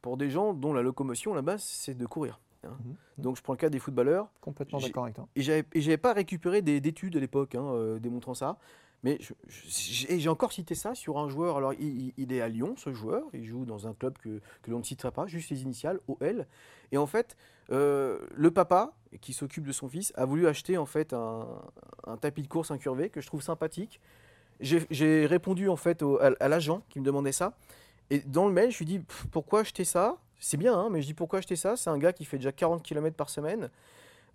[0.03, 2.39] pour des gens dont la locomotion, la base, c'est de courir.
[2.65, 2.69] hein.
[2.85, 2.95] Mhm.
[3.19, 4.29] Donc, je prends le cas des footballeurs.
[4.43, 5.27] Complètement d'accord avec toi.
[5.37, 8.59] Et j'avais et j'avais pas récupéré des- d'études à l'époque hein, euh, démontrant ça.
[9.07, 9.21] Mais
[9.69, 11.59] j'ai encore cité ça sur un joueur.
[11.59, 13.23] Alors, il, est à Lyon, ce joueur.
[13.33, 16.45] Il joue dans un club que, que l'on ne citera pas, juste les initiales, OL.
[16.91, 17.37] Et en fait,
[17.71, 21.47] euh, le papa, qui s'occupe de son fils, a voulu acheter en fait un,
[22.21, 24.01] tapis de course incurvé que je trouve sympathique.
[24.59, 26.05] j'ai répondu en fait
[26.41, 27.57] à, l'agent qui me demandait ça.
[28.11, 30.17] Et dans le mail, je lui dis pourquoi acheter ça?
[30.41, 31.77] C'est bien, hein, mais je dis pourquoi acheter ça?
[31.77, 33.71] C'est un gars qui fait déjà 40 km par semaine,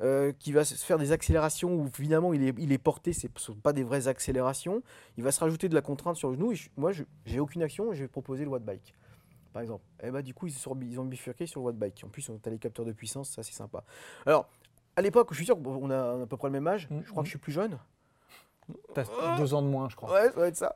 [0.01, 3.27] euh, qui va se faire des accélérations où finalement il est, il est porté, ce
[3.27, 4.81] ne sont pas des vraies accélérations.
[5.17, 6.51] Il va se rajouter de la contrainte sur le genou.
[6.51, 8.93] Et je- moi, je- j'ai aucune action et je vais proposer le watt bike.
[9.53, 9.83] Par exemple.
[10.01, 12.03] Et bah, du coup, ils, se sont- ils ont bifurqué sur le watt bike.
[12.05, 13.83] En plus, on a les capteurs de puissance, ça c'est sympa.
[14.25, 14.49] Alors,
[14.95, 16.89] à l'époque, je suis sûr qu'on a à peu près le même âge.
[16.89, 17.03] Mhm.
[17.05, 17.77] Je crois que je suis plus jeune.
[18.93, 19.03] T'as
[19.37, 20.11] deux ans de moins, je crois.
[20.13, 20.75] Ouais, ça doit être ça.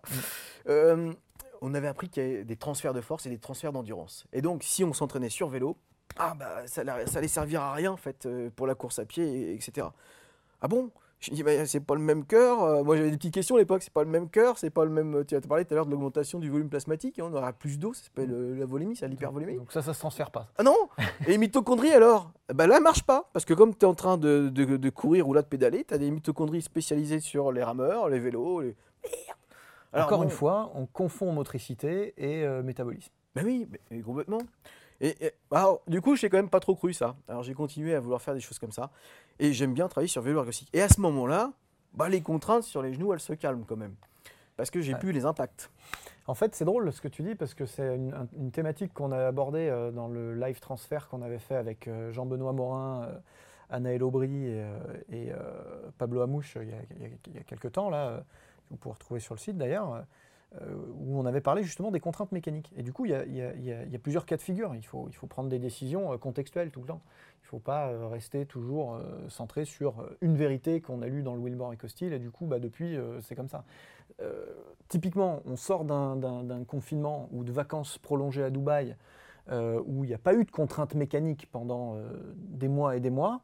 [0.67, 1.13] Euh,
[1.61, 4.25] on avait appris qu'il y avait des transferts de force et des transferts d'endurance.
[4.33, 5.77] Et donc, si on s'entraînait sur vélo,
[6.17, 8.99] ah bah, ça, allait- ça allait servir à rien en fait euh, pour la course
[8.99, 9.87] à pied, et- etc.
[10.61, 10.89] Ah bon?
[11.21, 12.61] Je dis, bah, c'est pas le même cœur.
[12.61, 13.81] Euh, moi, j'avais des petites questions à l'époque.
[13.81, 14.59] C'est pas le même cœur.
[14.59, 15.23] C'est pas le même.
[15.25, 17.17] Tu as parlé tout à l'heure de l'augmentation du volume plasmatique.
[17.17, 17.93] hein, on aura plus d'eau.
[17.93, 19.55] Ça s'appelle euh, la volémie, c'est l'hypervolémie.
[19.55, 20.49] Donc ça, ça se transfère pas.
[20.57, 20.75] Ah non?
[21.25, 23.29] Et les mitochondries alors Bah là, marche pas.
[23.33, 25.83] Parce que comme tu es en train de, de- de courir ou là de pédaler,
[25.85, 28.61] tu as des mitochondries spécialisées sur les rameurs, les vélos.
[28.61, 28.75] Les...
[29.93, 33.11] Alors, Encore une fois, on confond motricité et euh, métabolisme.
[33.33, 34.39] Ben oui, mais- mais complètement.
[35.01, 37.15] Et, et- alors, du coup, j'ai quand même pas trop cru ça.
[37.27, 38.91] Alors j'ai continué à vouloir faire des choses comme ça.
[39.39, 40.69] Et j'aime bien travailler sur vélo ergocycle.
[40.73, 41.51] Et à ce moment-là,
[41.93, 43.95] bah, les contraintes sur les genoux, elles se calment quand même.
[44.57, 44.99] Parce que j'ai Ouais.
[44.99, 45.69] plus les impacts.
[46.27, 48.93] En fait, c'est drôle ce que tu dis parce que c'est une, un- une thématique
[48.93, 53.03] qu'on a abordée euh, dans le live transfert qu'on avait fait avec euh, Jean-Benoît Morin,
[53.03, 53.17] euh,
[53.69, 54.77] Anaël Aubry et, euh,
[55.11, 55.31] et,
[55.97, 56.77] Pablo Amouche il y, a,
[57.27, 58.23] il y a- quelques temps, là, que
[58.71, 60.03] vous pouvez retrouver sur le site d'ailleurs,
[60.99, 62.71] où on avait parlé justement des contraintes mécaniques.
[62.77, 64.75] Et du coup, il y a, plusieurs cas de figure.
[64.75, 67.01] Il faut, prendre des décisions euh, contextuelles tout le temps.
[67.41, 71.07] Il ne faut pas euh, rester toujours euh, centré sur euh, une vérité qu'on a
[71.07, 73.65] lue dans le Wilmore et Costil, et du coup, bah, depuis, euh, c'est comme ça.
[74.21, 74.45] Euh,
[74.87, 78.95] typiquement, on sort d'un- confinement ou de vacances prolongées à Dubaï,
[79.51, 82.99] euh, où il n'y a pas eu de contraintes mécaniques pendant euh, des mois et
[82.99, 83.41] des mois.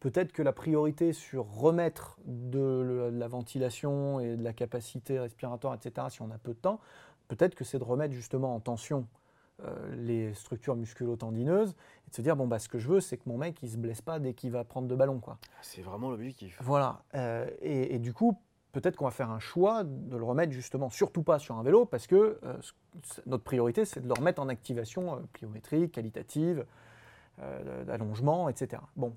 [0.00, 6.06] Peut-être que la priorité sur remettre de la ventilation et de la capacité respiratoire, etc.,
[6.10, 6.78] si on a peu de temps,
[7.26, 9.08] peut-être que c'est de remettre justement en tension
[9.64, 11.74] euh, les structures musculo-tendineuses
[12.06, 13.68] et de se dire bon bah ce que je veux c'est que mon mec il
[13.68, 15.38] se blesse pas dès qu'il va prendre de ballon quoi.
[15.62, 16.56] C'est vraiment l'objectif.
[16.62, 17.02] Voilà.
[17.16, 18.38] Euh, et, et du coup,
[18.70, 21.86] peut-être qu'on va faire un choix de le remettre justement, surtout pas sur un vélo,
[21.86, 22.56] parce que euh,
[23.26, 26.64] notre priorité, c'est de le remettre en activation pliométrique, qualitative,
[27.86, 28.82] d'allongement, etc.
[28.96, 29.14] Bon.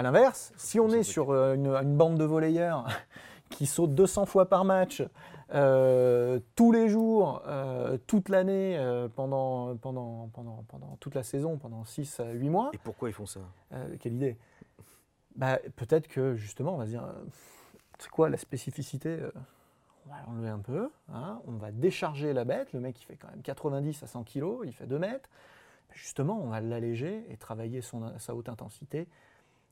[0.00, 2.86] À l'inverse, si on est sur euh, une, une bande de volleyeurs
[3.50, 5.02] qui sautent 200 fois par match,
[5.52, 11.58] euh, tous les jours, euh, toute l'année, euh, pendant, pendant, pendant, pendant toute la saison,
[11.58, 13.40] pendant 6 à 8 mois, Et pourquoi ils font ça?
[14.00, 14.38] Quelle idée?
[15.36, 17.06] Bah, Peut-être que justement, on va se dire,
[17.98, 19.18] c'est quoi la spécificité
[20.06, 23.16] On va l'enlever un peu, hein, on va décharger la bête, le mec il fait
[23.16, 25.28] quand même 90 à 100 kg, il fait 2 mètres.
[25.92, 29.06] Justement, on va l'alléger et travailler son, sa haute intensité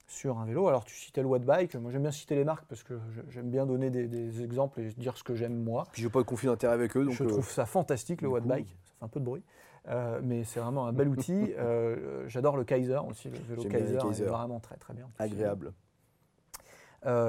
[0.09, 0.67] sur un vélo.
[0.69, 3.51] Alors tu citais le watt bike, moi j'aime bien citer les marques parce que j'aime
[3.51, 5.85] bien donner des, des exemples et dire ce que j'aime moi.
[5.93, 8.29] Puis j'ai pas de conflit d'intérêt avec eux, donc je euh, trouve ça fantastique le
[8.29, 9.43] du watt coup- bike, ça fait un peu de bruit.
[9.89, 11.53] Euh, mais c'est vraiment un bel outil.
[11.59, 14.25] Euh, J'adore le Kaiser aussi, le vélo Kaiser, Kaiser.
[14.25, 15.09] est vraiment très très bien.
[15.19, 15.73] agréable.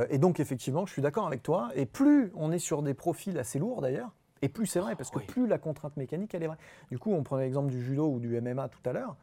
[0.10, 1.70] Et donc effectivement, je suis d'accord avec toi.
[1.76, 4.12] Et plus on est sur des profils assez lourds d'ailleurs,
[4.42, 5.26] et plus c'est vrai, parce que Oui.
[5.26, 6.58] plus la contrainte mécanique, elle est vraie.
[6.90, 9.16] Du coup, on prenait l'exemple du judo ou du MMA tout à l'heure.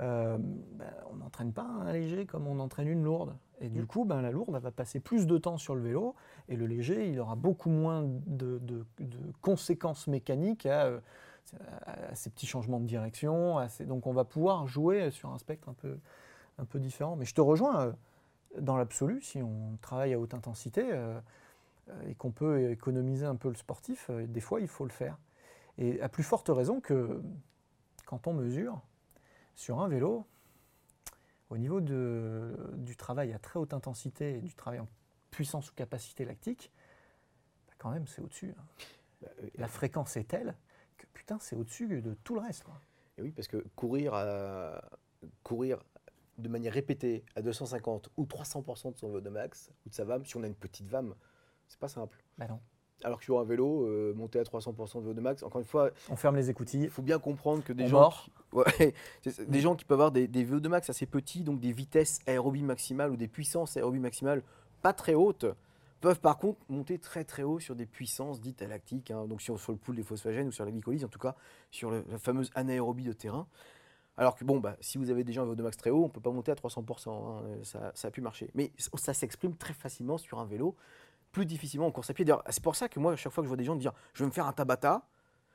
[0.00, 3.36] Euh, ben, on n'entraîne pas un léger comme on entraîne une lourde.
[3.60, 6.14] Et du coup, ben, la lourde, va passer plus de temps sur le vélo,
[6.48, 8.84] et le léger, il aura beaucoup moins de,
[9.40, 11.00] conséquences mécaniques à, euh,
[11.86, 13.56] à ces petits changements de direction.
[13.80, 17.16] Donc on va pouvoir jouer sur un spectre un peu, différent.
[17.16, 17.92] Mais je te rejoins, euh,
[18.60, 20.84] dans l'absolu, si on travaille à haute intensité
[22.06, 25.18] et qu'on peut économiser un peu le sportif, des fois il faut le faire.
[25.76, 27.20] Et à plus forte raison que
[28.06, 28.80] quand on mesure
[29.54, 30.26] sur un vélo,
[31.50, 34.88] au niveau de- du travail à très haute intensité et du travail en
[35.30, 36.70] puissance ou capacité lactique,
[37.66, 38.54] bah, quand même c'est au-dessus.
[38.58, 38.64] hein.
[39.22, 40.54] Bah, euh, La fréquence est telle
[40.96, 42.64] que putain c'est au-dessus de tout le reste.
[42.64, 42.80] quoi.
[43.18, 44.82] Et oui, parce que courir, à-
[45.42, 45.82] courir
[46.38, 50.24] de manière répétée à 250 ou 300% de son VO2 max ou de sa VAM,
[50.24, 51.14] si on a une petite VAM,
[51.68, 52.18] c'est pas simple.
[52.38, 52.60] Bah non.
[53.02, 55.90] Alors que sur un vélo, euh, monter à 300% de VO2 max, encore une fois,
[56.08, 56.84] On ferme les écoutilles.
[56.84, 58.94] il faut bien comprendre que des On gens, qui, ouais,
[59.48, 62.62] des gens qui peuvent avoir des, des VO2 max assez petits, donc des vitesses aérobie
[62.62, 64.42] maximales ou des puissances aérobie maximales
[64.80, 65.44] pas très hautes,
[66.00, 69.58] peuvent par contre monter très très haut sur des puissances dites lactiques, hein, donc sur,
[69.60, 71.34] sur le pool des phosphagènes ou sur la glycolyse, en tout cas
[71.70, 73.46] sur le- la fameuse anaérobie de terrain.
[74.16, 76.12] Alors que bon, bah, si vous avez déjà un VO2 max très haut, on ne
[76.12, 78.48] peut pas monter à 300%, hein, ça, ça a pu marcher.
[78.54, 80.76] Mais ça s'exprime très facilement sur un vélo,
[81.34, 82.24] plus difficilement en course à pied.
[82.24, 83.92] D'ailleurs, c'est pour ça que moi, à chaque fois que je vois des gens dire
[84.14, 85.02] je vais me faire un Tabata,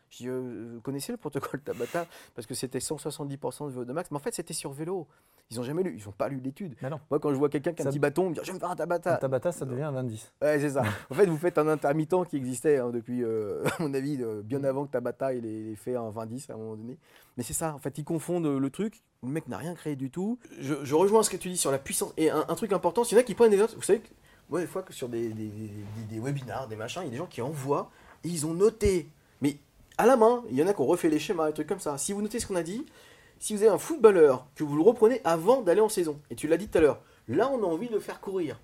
[0.09, 2.05] je dis euh, vous connaissez le protocole Tabata?
[2.35, 5.07] Parce que c'était 170% de VO2 max, mais en fait c'était sur vélo.
[5.51, 6.75] Ils n'ont jamais lu, ils n'ont pas lu l'étude.
[7.09, 8.69] Moi, quand je vois quelqu'un qui a un petit bâton, me je vais me faire
[8.69, 9.15] un Tabata.
[9.15, 10.27] Un Tabata, ça devient un 20-10.
[10.43, 10.83] Ouais, c'est ça.
[11.09, 14.41] en fait, vous faites un intermittent qui existait hein, depuis, euh, à mon avis, euh,
[14.43, 16.99] bien avant que Tabata il ait fait un 20-10 à un moment donné.
[17.37, 19.01] Mais c'est ça, en fait, ils confondent le truc.
[19.23, 20.37] Le mec n'a rien créé du tout.
[20.59, 22.13] Je, je rejoins ce que tu dis sur la puissance.
[22.17, 23.99] Et un, un truc important, s'il y en a qui prennent des notes, vous savez
[23.99, 24.09] que
[24.49, 25.51] moi, des fois, que sur des, des,
[26.09, 27.91] des- webinars, des machins, il y a des gens qui envoient
[28.23, 29.09] et ils ont noté.
[29.41, 29.57] Mais
[29.97, 31.79] à la main, il y en a qui ont refait les schémas, des trucs comme
[31.79, 31.97] ça.
[31.97, 32.85] Si vous notez ce qu'on a dit,
[33.39, 36.47] si vous avez un footballeur, que vous le reprenez avant d'aller en saison, et tu
[36.47, 38.59] l'as dit tout à l'heure, là, on a envie de le faire courir.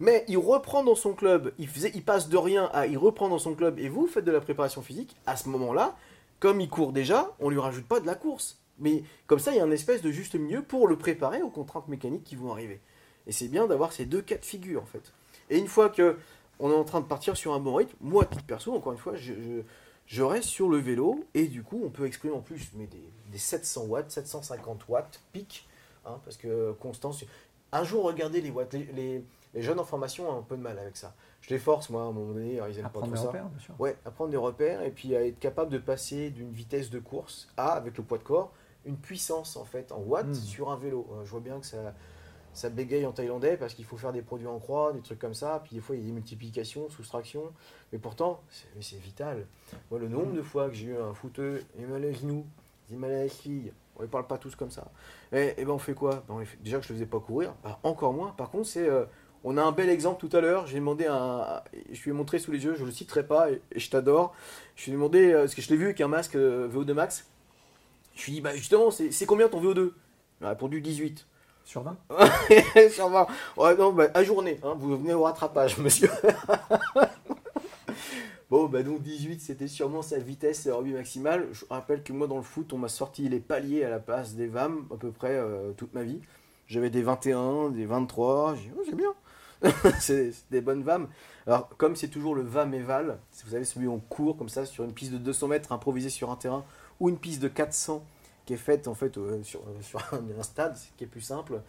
[0.00, 3.28] Mais il reprend dans son club, il, faisait, il passe de rien à il reprend
[3.28, 5.96] dans son club et vous faites de la préparation physique, à ce moment-là,
[6.40, 8.58] comme il court déjà, on lui rajoute pas de la course.
[8.80, 11.50] Mais comme ça, il y a un espèce de juste milieu pour le préparer aux
[11.50, 12.80] contraintes mécaniques qui vont arriver.
[13.26, 15.12] Et c'est bien d'avoir ces deux cas de figure en fait.
[15.50, 16.16] Et une fois que
[16.58, 18.98] on est en train de partir sur un bon rythme, moi, titre perso, encore une
[18.98, 19.62] fois, je, je-
[20.06, 23.02] je reste sur le vélo et du coup, on peut exprimer en plus mais des,
[23.30, 25.66] des 700 watts, 750 watts, pic,
[26.04, 27.24] hein, parce que Constance,
[27.72, 30.62] un jour, regardez les watts, les, les- les jeunes en formation ont un peu de
[30.62, 31.14] mal avec ça.
[31.42, 33.20] Je les force, moi, à un moment donné, ils aiment À pas prendre trop des
[33.20, 33.26] ça.
[33.28, 33.74] repères, bien sûr.
[33.78, 36.98] Ouais, à prendre des repères et puis à être capable de passer d'une vitesse de
[37.00, 38.52] course à, avec le poids de corps,
[38.86, 40.34] une puissance en fait en watts Mm.
[40.34, 41.06] sur un vélo.
[41.12, 41.94] Euh, Je vois bien que ça,
[42.54, 45.34] ça bégaye en thaïlandais parce qu'il faut faire des produits en croix, des trucs comme
[45.34, 45.60] ça.
[45.64, 47.52] Puis des fois, il y a des multiplications, soustractions.
[47.92, 48.42] Mais pourtant,
[48.80, 49.46] c'est vital.
[49.90, 52.44] Moi, le nombre de fois que j'ai eu un footeux, il m'a les genoux,
[52.90, 53.72] il m'a les filles.
[53.96, 54.90] On ne parle pas tous comme ça.
[55.32, 56.24] Et, et ben on fait quoi?
[56.28, 58.30] Ben, Déjà que je ne le faisais pas courir, ben, encore moins.
[58.32, 58.88] Par contre, c'est.
[58.88, 59.04] euh,
[59.44, 60.66] on a un bel exemple tout à l'heure.
[60.66, 61.62] J'ai demandé un.
[61.90, 64.34] Je lui ai montré sous les yeux, je ne le citerai pas et, je t'adore.
[64.76, 66.92] Je lui ai demandé, euh, parce que je l'ai vu avec un masque euh, VO2
[66.92, 67.28] Max.
[68.14, 69.92] Je lui ai dit, bah justement, c'est combien ton VO2 Il
[70.42, 71.26] m'a répondu 18.
[71.64, 71.96] Sur 20
[72.90, 73.26] Ça va.
[73.56, 76.10] Ouais, non, bah, à journée, hein, vous venez au rattrapage, monsieur.
[78.50, 81.48] bon, bah donc 18, c'était sûrement sa vitesse revue maximale.
[81.52, 84.34] Je rappelle que moi, dans le foot, on m'a sorti les paliers à la place
[84.34, 86.20] des VAM, à peu près euh, toute ma vie.
[86.66, 89.14] J'avais des 21, des 23, j'ai dit, oh, bien.
[90.00, 91.08] c'est des bonnes VAM.
[91.46, 94.48] Alors, comme c'est toujours le VAM éval, si vous avez celui où on court comme
[94.48, 96.64] ça sur une piste de 200 mètres improvisée sur un terrain,
[97.00, 98.04] ou une piste de 400
[98.44, 101.20] qui est faite en fait euh, sur, euh, sur un, un stade, qui est plus
[101.20, 101.60] simple,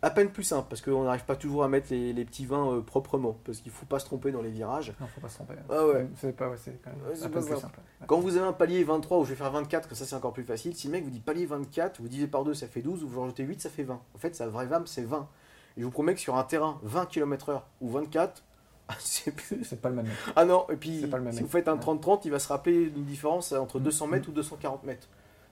[0.00, 2.72] à peine plus simple, parce qu'on n'arrive pas toujours à mettre les, les petits vins
[2.72, 4.94] euh, proprement, parce qu'il ne faut pas se tromper dans les virages.
[5.00, 5.54] Non, faut pas se tromper.
[5.68, 6.08] Ah ouais.
[6.16, 7.60] C'est pas, ouais, c'est quand même Ouais, c'est un peu pas plus simple.
[7.62, 7.78] simple.
[8.00, 8.06] ouais.
[8.06, 10.32] Quand vous avez un palier 23 où je vais faire 24, que ça c'est encore
[10.32, 12.80] plus facile, si le mec vous dit palier 24, vous divisez par 2, ça fait
[12.80, 14.00] 12, vous rajoutez 8, ça fait 20.
[14.14, 15.28] En fait, sa vraie VAM, c'est 20.
[15.76, 18.42] Et je vous promets que sur un terrain 20 km/h ou 24,
[18.98, 19.62] c'est plus.
[19.76, 20.14] Pas le même mec.
[20.36, 21.80] Ah non, et puis C'est pas le même si vous faites un Ouais.
[21.80, 23.82] 30-30, il va se rappeler d'une différence entre Mm.
[23.84, 25.06] 200 mètres ou 240 mètres.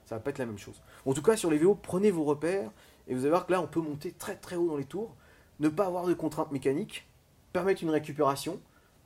[0.09, 0.81] Ça va pas être la même chose.
[1.05, 2.71] En tout cas, sur les vélos, prenez vos repères
[3.07, 5.15] et vous allez voir que là, on peut monter très très haut dans les tours,
[5.59, 7.07] ne pas avoir de contraintes mécaniques,
[7.53, 8.59] permettre une récupération,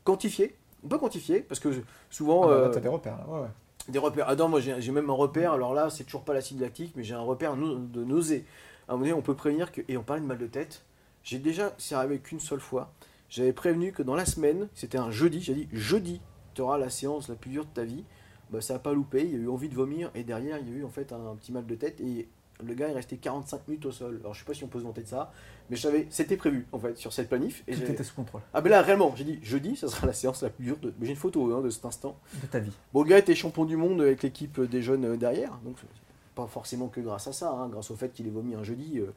[0.06, 0.56] quantifier.
[0.82, 2.44] On peut quantifier parce que souvent.
[2.44, 3.26] Ah bah, euh, t'as des repères, là.
[3.28, 3.50] Ouais, ouais.
[3.90, 4.28] des repères.
[4.30, 7.04] Ah non, moi j'ai même un repère, alors là c'est toujours pas l'acide lactique, mais
[7.04, 8.46] j'ai un repère de nausée.
[8.88, 9.82] À un moment donné, on peut prévenir que.
[9.90, 10.86] Et on parlait de mal de tête.
[11.26, 12.94] J'ai déjà, c'est arrivé qu'une seule fois,
[13.28, 16.22] j'avais prévenu que dans la semaine, c'était un jeudi, j'ai dit jeudi,
[16.54, 18.06] tu auras la séance la plus dure de ta vie.
[18.52, 20.70] Bah, ça n'a pas loupé, il y a eu envie de vomir, et derrière il
[20.70, 22.28] y a eu en fait un, petit mal de tête, et
[22.64, 24.20] le gars est resté 45 minutes au sol.
[24.22, 25.32] Alors je sais pas si on peut se vanter de ça,
[25.70, 27.64] mais je savais, c'était prévu en fait sur cette planif.
[27.68, 30.14] Et Tout était sous contrôle ah ben là réellement, j'ai dit jeudi, ça sera la
[30.14, 30.94] séance la plus dure de.
[31.02, 32.18] J'ai une photo hein, de cet instant.
[32.42, 32.72] de ta vie.
[32.94, 35.88] Bon, le gars était champion du monde avec l'équipe des jeunes euh, derrière, donc c'est
[36.36, 39.00] pas forcément que grâce à ça, hein, grâce au fait qu'il ait vomi un jeudi,
[39.00, 39.12] euh,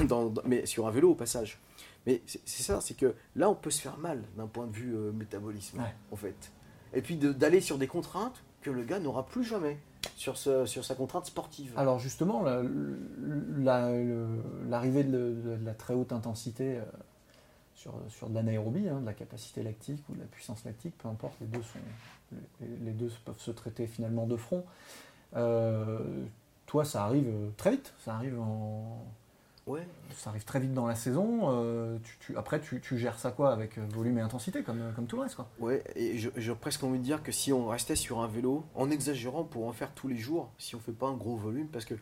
[0.06, 1.58] dans- dans- mais sur un vélo au passage.
[2.06, 4.94] Mais c'est ça, c'est que là on peut se faire mal d'un point de vue
[4.94, 5.94] euh, métabolisme, Ouais.
[6.12, 6.52] en fait.
[6.94, 9.78] Et puis de- d'aller sur des contraintes que le gars n'aura plus jamais
[10.16, 11.72] sur, ce- sur sa contrainte sportive.
[11.76, 12.42] Alors justement,
[14.68, 16.82] l'arrivée de, la très haute intensité euh,
[17.74, 21.34] sur, de l'anaérobie, hein, de la capacité lactique ou de la puissance lactique, peu importe,
[21.40, 24.64] les deux peuvent se traiter finalement de front.
[25.36, 26.24] Euh,
[26.66, 29.04] toi, ça arrive euh, très vite, ça arrive, en,
[29.66, 29.86] Ouais.
[30.14, 31.50] ça arrive très vite dans la saison.
[31.50, 34.80] euh, tu- tu- après, tu, tu gères ça quoi avec euh, volume et intensité, comme,
[34.94, 35.34] comme tout le reste.
[35.34, 35.48] Quoi.
[35.58, 38.64] Ouais, et je- j'ai presque envie de dire que si on restait sur un vélo,
[38.76, 41.66] en exagérant pour en faire tous les jours, si on fait pas un gros volume,
[41.68, 41.94] parce que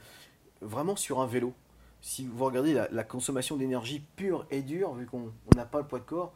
[0.61, 1.55] vraiment sur un vélo,
[2.03, 5.79] si vous regardez la, la consommation d'énergie pure et dure, vu qu'on on n'a pas
[5.79, 6.35] le poids de corps,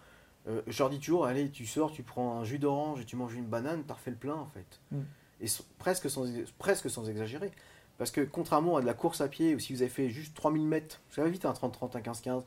[0.48, 3.16] euh, je leur dis toujours, allez, tu sors, tu prends un jus d'orange et tu
[3.16, 4.80] manges une banane, t'as refait le plein en fait.
[4.92, 5.00] Mm.
[5.42, 6.24] Et s- presque, sans,
[6.58, 7.50] presque sans exagérer.
[7.98, 10.34] Parce que contrairement à de la course à pied, ou si vous avez fait juste
[10.34, 12.42] 3000 mètres, ça va vite un 30-30, un 15-15,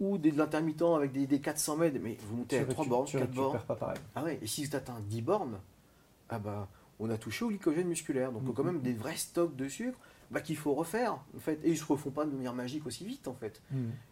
[0.00, 2.84] ou des de l'intermittent avec des, des 400 mètres, mais vous montez à tu 3
[2.84, 3.58] récu- bornes, tu 4 bornes.
[3.66, 3.98] pas pareil.
[4.14, 5.58] Ah ouais, et si tu atteins 10 bornes,
[6.28, 6.68] ah bah,
[7.00, 8.32] on a touché au glycogène musculaire.
[8.32, 8.52] Donc, Mhm.
[8.54, 9.98] quand même des vrais stocks de sucre
[10.30, 11.14] bah, qu'il faut refaire.
[11.36, 11.58] En fait.
[11.64, 13.60] Et ils se refont pas de manière magique aussi vite, en fait.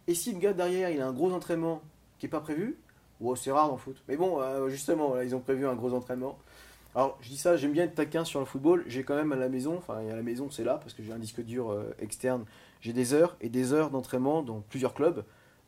[0.07, 1.81] Et si le gars derrière, il a un gros entraînement
[2.19, 2.77] qui est pas prévu,
[3.35, 4.01] c'est rare dans le foot.
[4.07, 6.37] Mais bon, euh, justement, là, ils ont prévu un gros entraînement.
[6.93, 8.83] Alors, je dis ça, j'aime bien être taquin sur le football.
[8.87, 11.13] J'ai quand même à la maison, enfin, à la maison, c'est là, parce que j'ai
[11.13, 12.45] un disque dur euh, externe.
[12.81, 15.23] J'ai des heures et des heures d'entraînement dans plusieurs clubs,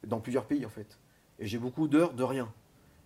[0.05, 0.97] dans plusieurs pays, en fait.
[1.39, 2.51] Et j'ai beaucoup d'heures de rien.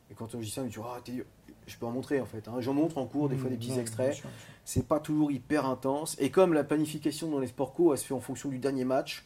[0.09, 1.25] Et quand on dit ça, on me dit, ah, t'es-
[1.67, 2.47] je peux en montrer, en fait.
[2.47, 2.55] hein.
[2.59, 4.23] J'en montre en cours, des fois, des petits Mmh, bien extraits.
[4.65, 6.15] C'est pas toujours hyper intense.
[6.19, 8.85] Et comme la planification dans les sports co, elle se fait en fonction du dernier
[8.85, 9.25] match,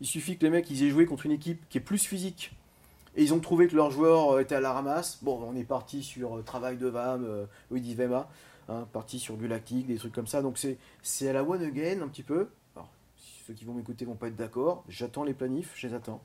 [0.00, 2.52] il suffit que les mecs ils aient joué contre une équipe qui est plus physique
[3.16, 5.18] et ils ont trouvé que leur joueur euh, était à la ramasse.
[5.22, 8.28] Bon, on est parti sur euh, travail de VAM, euh, oui, dit Vema,
[8.68, 10.42] hein, parti sur du lactique, des trucs comme ça.
[10.42, 10.58] Donc
[11.02, 12.48] c'est à la one again un petit peu.
[12.74, 12.88] Alors,
[13.46, 14.84] ceux qui vont m'écouter vont pas être d'accord.
[14.88, 16.22] J'attends les planifs, je les attends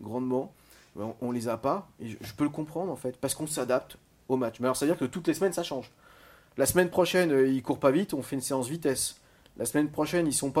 [0.00, 0.52] grandement.
[0.96, 3.46] On, on les a pas et je, je peux le comprendre en fait parce qu'on
[3.46, 3.98] s'adapte
[4.28, 4.60] au match.
[4.60, 5.90] Mais alors, ça veut dire que toutes les semaines ça change.
[6.56, 9.20] La semaine prochaine, ils courent pas vite, on fait une séance vitesse.
[9.58, 10.60] La semaine prochaine, ils sont pas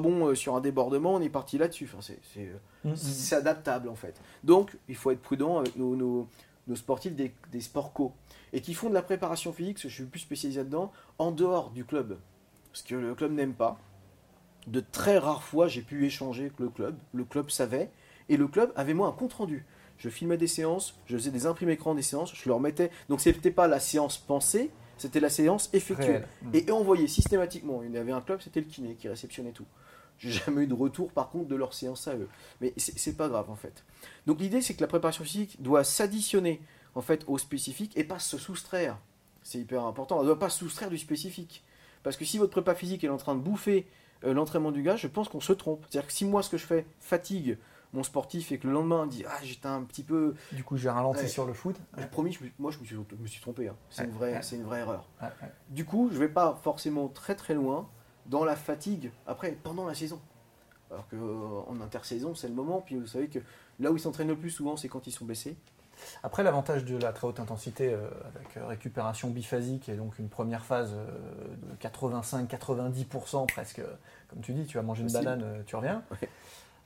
[0.00, 1.88] bon euh, sur un débordement, on est parti là-dessus.
[1.92, 2.50] Enfin, c'est- c'est
[2.84, 4.20] Mm, adaptable en fait.
[4.44, 6.28] Donc, il faut être prudent avec nos, nos-
[6.66, 8.12] nos sportifs des, des sports co
[8.52, 11.30] et qui font de la préparation physique, parce que je suis plus spécialisé là-dedans, en
[11.32, 12.18] dehors du club.
[12.72, 13.78] Parce que le club n'aime pas.
[14.66, 16.96] De très rares fois, j'ai pu échanger avec le club.
[17.14, 17.90] Le club savait
[18.28, 19.64] et le club avait moi un compte rendu.
[19.96, 22.90] Je filmais des séances, je faisais des imprimes écran des séances, je leur mettais.
[23.08, 26.18] Donc, c'était pas la séance pensée, c'était la séance effectuée.
[26.18, 26.28] Réel.
[26.52, 27.82] Et envoyé systématiquement.
[27.82, 29.64] Il y avait un club, c'était le kiné qui réceptionnait tout.
[30.18, 32.28] J'ai jamais eu de retour par contre de leur séance à eux.
[32.60, 33.84] Mais c'est pas grave en fait.
[34.26, 36.60] Donc l'idée c'est que la préparation physique doit s'additionner
[36.94, 38.98] en fait au spécifique et pas se soustraire.
[39.42, 40.16] C'est hyper important.
[40.16, 41.64] Elle ne doit pas se soustraire du spécifique.
[42.02, 43.86] Parce que si votre prépa physique est en train de bouffer
[44.24, 45.84] euh, l'entraînement du gars, je pense qu'on se trompe.
[45.88, 47.56] C'est-à-dire que si moi ce que je fais fatigue
[47.94, 50.76] mon sportif et que le lendemain il dit ah j'étais un petit peu Du coup,
[50.76, 51.28] j'ai ralenti Ouais.
[51.28, 51.76] sur le foot.
[51.96, 53.76] j'ai promis je me- moi je me suis, je me suis trompé hein.
[53.88, 54.42] c'est Ouais, une vraie ouais.
[54.42, 55.48] c'est une vraie erreur Ouais, ouais.
[55.70, 57.88] du coup, je vais pas forcément très très loin
[58.28, 60.20] dans la fatigue après pendant la saison.
[60.90, 62.80] Alors que euh, intersaison, c'est le moment.
[62.80, 63.40] Puis vous savez que
[63.80, 65.56] là où ils s'entraînent le plus souvent, c'est quand ils sont blessés.
[66.22, 70.28] Après, l'avantage de la très haute intensité euh, avec euh, récupération biphasique et donc une
[70.28, 73.82] première phase euh, de 85-90% presque,
[74.28, 76.02] comme tu dis, tu vas manger une banane, tu reviens.
[76.10, 76.28] Ouais.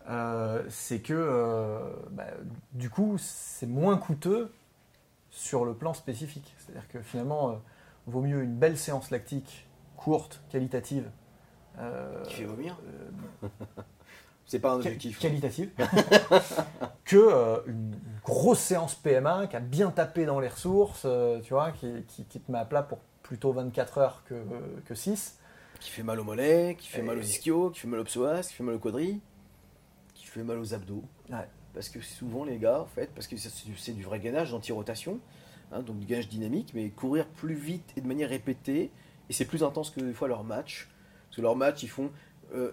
[0.09, 2.27] Euh, c'est que bah,
[2.73, 4.53] du coup, c'est moins coûteux
[5.31, 6.55] sur le plan spécifique.
[6.59, 7.61] C'est-à-dire que finalement,
[8.07, 11.09] vaut mieux une belle séance lactique, courte, qualitative.
[11.79, 12.77] Euh, Qui fait vomir.
[13.43, 13.49] euh,
[14.47, 15.19] C'est pas un objectif.
[15.19, 15.71] qualitative
[17.05, 21.55] que euh, une grosse séance PMA qui a bien tapé dans les ressources, euh, tu
[21.55, 24.35] vois, qui, qui- qui te met à plat pour plutôt 24 heures que,
[24.85, 25.39] que 6.
[25.81, 28.05] Qui fait mal au mollet, qui fait Et- mal aux ischios, qui fait mal au
[28.05, 29.21] psoas, qui fait mal au quadri,
[30.15, 31.03] qui fait mal aux abdos.
[31.31, 31.49] Ouais.
[31.75, 34.51] Parce que souvent les gars, en fait, parce que c'est du- c'est du vrai gainage
[34.51, 35.19] d'anti-rotation,
[35.73, 38.91] hein, donc du gainage dynamique, mais courir plus vite et de manière répétée,
[39.31, 40.89] et c'est plus intense que des fois leur match.
[41.33, 42.11] Parce que leur match, ils font,
[42.55, 42.73] euh,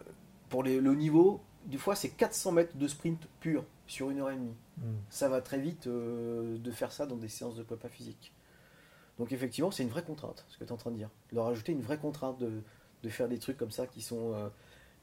[0.50, 4.32] pour les- le niveau, des fois c'est 400 mètres de sprint pur sur une heure
[4.32, 4.54] et demie.
[5.10, 8.34] Ça va très vite euh, de faire ça dans des séances de prépa physique.
[9.18, 11.10] Donc effectivement, c'est une vraie contrainte, ce que tu es en train de dire.
[11.32, 12.62] Leur ajouter une vraie contrainte de,
[13.04, 14.50] de faire des trucs comme ça qui sont euh,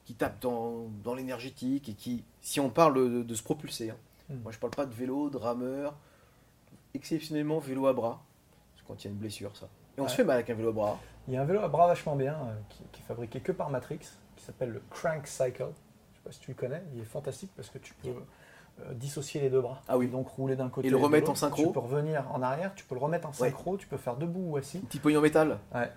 [0.05, 3.97] qui tapent dans, dans l'énergétique et qui, si on parle de, de se propulser, hein.
[4.29, 4.35] Mm.
[4.43, 5.95] moi je parle pas de vélo, de rameur,
[6.93, 8.23] exceptionnellement vélo à bras,
[8.75, 9.67] c'est quand il y a une blessure ça.
[9.97, 10.09] Et on Ouais.
[10.09, 10.99] se fait mal avec un vélo à bras.
[11.27, 13.51] Il y a un vélo à bras vachement bien euh, qui, qui est fabriqué que
[13.51, 13.99] par Matrix,
[14.35, 15.65] qui s'appelle le Crank Cycle.
[16.13, 18.93] Je sais pas si tu le connais, il est fantastique parce que tu peux euh,
[18.93, 19.81] dissocier les deux bras.
[19.87, 20.07] Ah oui.
[20.07, 21.65] Donc rouler d'un côté Et le remettre en synchro.
[21.67, 23.49] Tu peux revenir en arrière, tu peux le remettre en Ouais.
[23.49, 24.79] synchro, tu peux faire debout ou assis.
[24.79, 25.57] Petit pognon métal.
[25.73, 25.89] Ouais.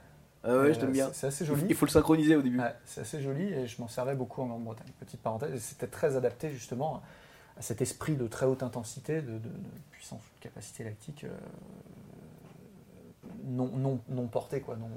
[0.42, 1.10] Ah ouais, je Euh, t'aime bien.
[1.12, 1.66] c'est- assez joli.
[1.68, 2.58] Il faut le synchroniser au début.
[2.58, 4.86] Ouais, c'est assez joli et je m'en servais beaucoup en Grande-Bretagne.
[4.98, 7.02] Petite parenthèse, c'était très adapté justement
[7.58, 9.50] à cet esprit de très haute intensité, de, de- de
[9.90, 11.28] puissance, de capacité lactique euh,
[13.44, 14.88] non, non, non portée, quoi, non,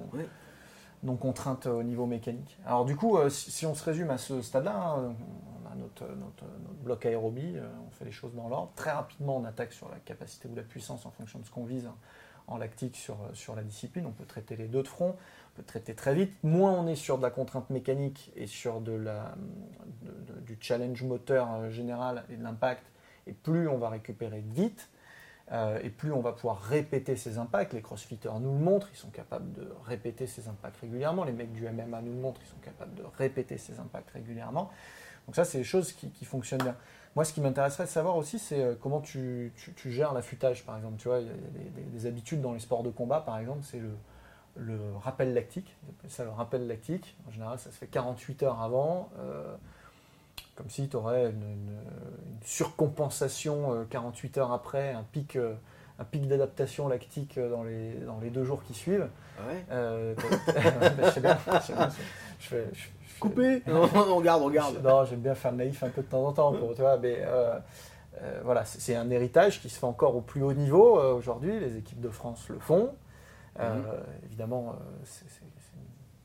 [1.03, 2.57] non contrainte au niveau mécanique.
[2.65, 5.15] Alors du coup, euh, si, on se résume à ce stade-là, hein,
[5.65, 6.45] on a notre notre,
[6.83, 8.71] bloc aérobie, euh, on fait les choses dans l'ordre.
[8.75, 11.65] Très rapidement, on attaque sur la capacité ou la puissance en fonction de ce qu'on
[11.65, 11.89] vise
[12.47, 14.05] en lactique sur, sur la discipline.
[14.05, 16.31] On peut traiter les deux de front, on peut traiter très vite.
[16.43, 19.35] Moins on est sur de la contrainte mécanique et sur de la,
[20.01, 22.85] de- de- du challenge moteur euh, général et de l'impact,
[23.27, 24.89] et plus on va récupérer vite.
[25.53, 28.97] Euh, et plus on va pouvoir répéter ces impacts, les crossfitters nous le montrent, ils
[28.97, 32.49] sont capables de répéter ces impacts régulièrement, les mecs du MMA nous le montrent, ils
[32.49, 34.71] sont capables de répéter ces impacts régulièrement.
[35.27, 36.75] Donc ça, c'est des choses qui, fonctionnent bien.
[37.15, 40.75] Moi, ce qui m'intéresserait de savoir aussi, c'est euh, comment tu, tu- gères l'affûtage, par
[40.75, 40.97] exemple.
[40.97, 43.37] Tu vois, il y a des, des- des habitudes dans les sports de combat, par
[43.37, 43.91] exemple, c'est le,
[44.57, 45.77] le rappel lactique.
[46.09, 47.15] Ça le rappel lactique.
[47.27, 49.09] En général, ça se fait 48 heures avant.
[49.19, 49.55] euh,
[50.55, 51.77] comme si tu aurais une, une-
[52.31, 55.53] une surcompensation euh, 48 heures après, un pic, euh,
[55.99, 59.07] un pic d'adaptation lactique euh, dans les, dans les deux jours qui suivent.
[59.39, 59.65] Ah ouais?
[59.71, 60.15] Euh,
[61.03, 61.89] je sais bien, je sais bien.
[62.39, 63.63] Je fais- je- je fais- Coupé?
[63.67, 64.83] Non, on regarde, on regarde.
[64.83, 66.97] non, j'aime bien faire le naïf un peu de temps en temps, pour, tu vois,
[66.97, 67.57] mais euh,
[68.21, 71.59] euh, voilà, c'est un héritage qui se fait encore au plus haut niveau euh, aujourd'hui.
[71.59, 72.93] Les équipes de France le font.
[73.59, 73.85] Euh, Mhm.
[74.25, 75.25] Évidemment, euh, c'est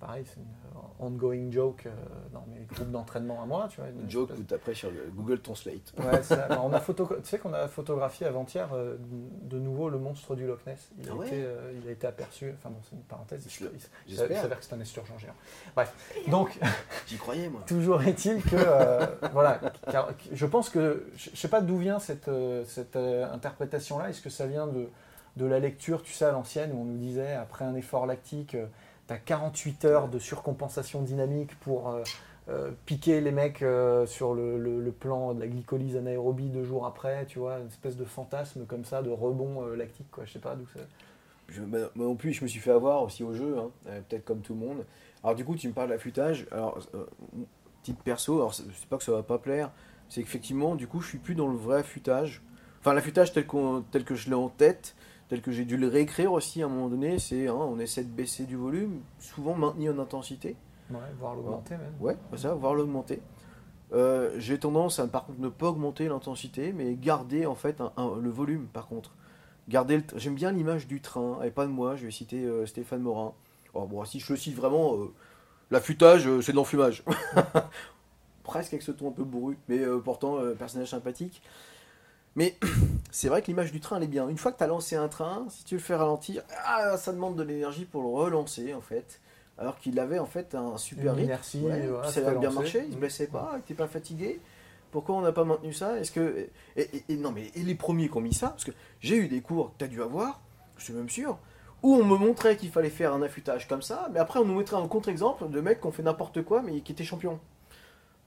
[0.01, 0.47] pareil, c'est une
[0.77, 1.91] euh, ongoing joke euh,
[2.33, 3.91] dans mes groupes d'entraînement à moi, tu vois.
[3.91, 5.93] une joke où après sur le Google Translate.
[5.99, 7.07] Ouais, ça- alors, on a photo...
[7.23, 8.97] Tu sais qu'on a photographié avant-hier euh,
[9.43, 10.91] de nouveau le monstre du Loch Ness.
[10.99, 12.53] Il, a, Ah ouais été, euh, il a été aperçu.
[12.57, 13.45] Enfin bon, c'est une parenthèse.
[13.61, 13.71] Il,
[14.09, 15.35] il- s'avère que c'est un esturgeon géant.
[15.75, 15.93] Bref,
[16.29, 16.59] donc
[17.07, 17.63] J'y croyais moi.
[17.67, 18.57] toujours est-il que
[19.33, 22.31] voilà, car- je pense que je ne sais pas d'où vient cette,
[22.67, 24.11] cette interprétation-là.
[24.11, 24.89] Est-ce que ça vient de,
[25.37, 28.57] de la lecture, tu sais, à l'ancienne, où on nous disait après un effort lactique,
[29.09, 32.03] tu as 48 heures de surcompensation dynamique pour euh,
[32.49, 36.87] euh, piquer les mecs euh, sur le, le- plan de la glycolyse anaérobie deux jours
[36.87, 40.25] après, tu vois, une espèce de fantasme comme ça, de rebond lactique, quoi.
[40.25, 40.81] Je sais pas d'où ça.
[41.49, 43.71] Je, bah, moi non plus, je me suis fait avoir aussi au jeu, hein,
[44.09, 44.85] peut-être comme tout le monde.
[45.23, 46.47] Alors du coup, tu me parles d'affûtage.
[46.51, 46.79] Alors,
[47.83, 49.71] petite perso, alors c'est pas que ça va pas plaire,
[50.09, 52.43] c'est qu'effectivement, du coup, je suis plus dans le vrai affûtage.
[52.81, 54.95] Enfin, l'affûtage tel, qu'on- tel que je l'ai en tête,
[55.29, 58.05] tel que j'ai dû le réécrire aussi à un moment donné, c'est hein, on essaie
[58.05, 60.57] de baisser du volume, souvent maintenir en intensité.
[60.91, 61.93] Ouais, voire l'augmenter même.
[62.01, 63.21] Ouais, ça, voire l'augmenter.
[63.93, 67.93] Euh, j'ai tendance à par contre ne pas augmenter l'intensité, mais garder en fait un-
[67.97, 69.13] un- le volume par contre.
[69.69, 73.01] Garder J'aime bien l'image du train, et pas de moi, je vais citer euh, Stéphane
[73.03, 73.35] Morin.
[73.75, 75.13] Oh, bon, si je le cite vraiment, euh,
[75.71, 77.05] l'affûtage, euh, c'est de l'enfumage.
[78.45, 81.43] Presque avec ce ton un peu bourru, mais pourtant personnage sympathique.
[82.37, 82.57] Mais
[83.11, 84.29] c'est vrai que l'image du train, elle est bien.
[84.29, 87.13] Une fois que tu as lancé un train, si tu le fais ralentir, ah, ça
[87.13, 89.21] demande de l'énergie pour le relancer en fait.
[89.59, 91.31] Alors qu'il avait en fait un super rythme.
[91.65, 91.81] Ouais,
[92.13, 93.01] ça avait bien marché, il se Mm.
[93.01, 94.41] blessait pas, il était pas fatigué.
[94.93, 95.99] Pourquoi on n'a pas maintenu ça?
[95.99, 98.65] Est-ce que et, et- et non mais et les premiers qui ont mis ça Parce
[98.65, 98.71] que
[99.01, 100.41] j'ai eu des cours que tu as dû avoir,
[100.77, 101.39] je suis même sûr,
[101.83, 104.57] où on me montrait qu'il fallait faire un affûtage comme ça, mais après on nous
[104.57, 107.39] mettrait un contre-exemple de mecs qui ont fait n'importe quoi mais qui étaient champions.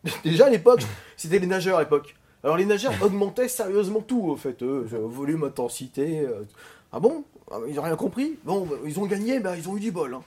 [0.23, 0.81] Déjà à l'époque,
[1.15, 2.15] c'était les nageurs à l'époque.
[2.43, 6.21] Alors les nageurs augmentaient sérieusement tout au fait, volume, intensité.
[6.21, 6.43] euh,
[6.91, 7.23] Ah bon?
[7.51, 8.37] Ah, Ils n'ont rien compris?
[8.43, 10.13] Bon, bah, ils ont gagné, bah, ils ont eu du bol.
[10.13, 10.23] hein.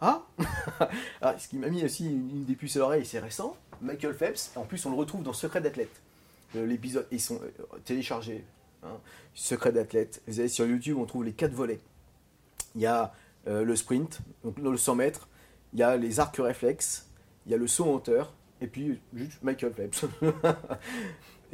[0.00, 0.22] Ah?
[1.22, 3.56] Ah, Ce qui m'a mis aussi une, des puces à l'oreille, c'est récent.
[3.80, 6.00] Michael Phelps, en plus on le retrouve dans Secret d'athlète.
[6.56, 8.44] Euh, L'épisode, ils sont euh, téléchargés.
[8.84, 8.96] hein.
[9.34, 10.22] Secret d'athlète.
[10.28, 11.80] Vous allez sur YouTube, on trouve les quatre volets.
[12.74, 13.12] Il y a
[13.46, 15.28] le sprint, donc le 100 mètres.
[15.74, 17.08] Il y a les arcs réflexes.
[17.46, 18.32] Il y a le saut en hauteur.
[18.60, 20.04] Et puis juste Michael Phelps.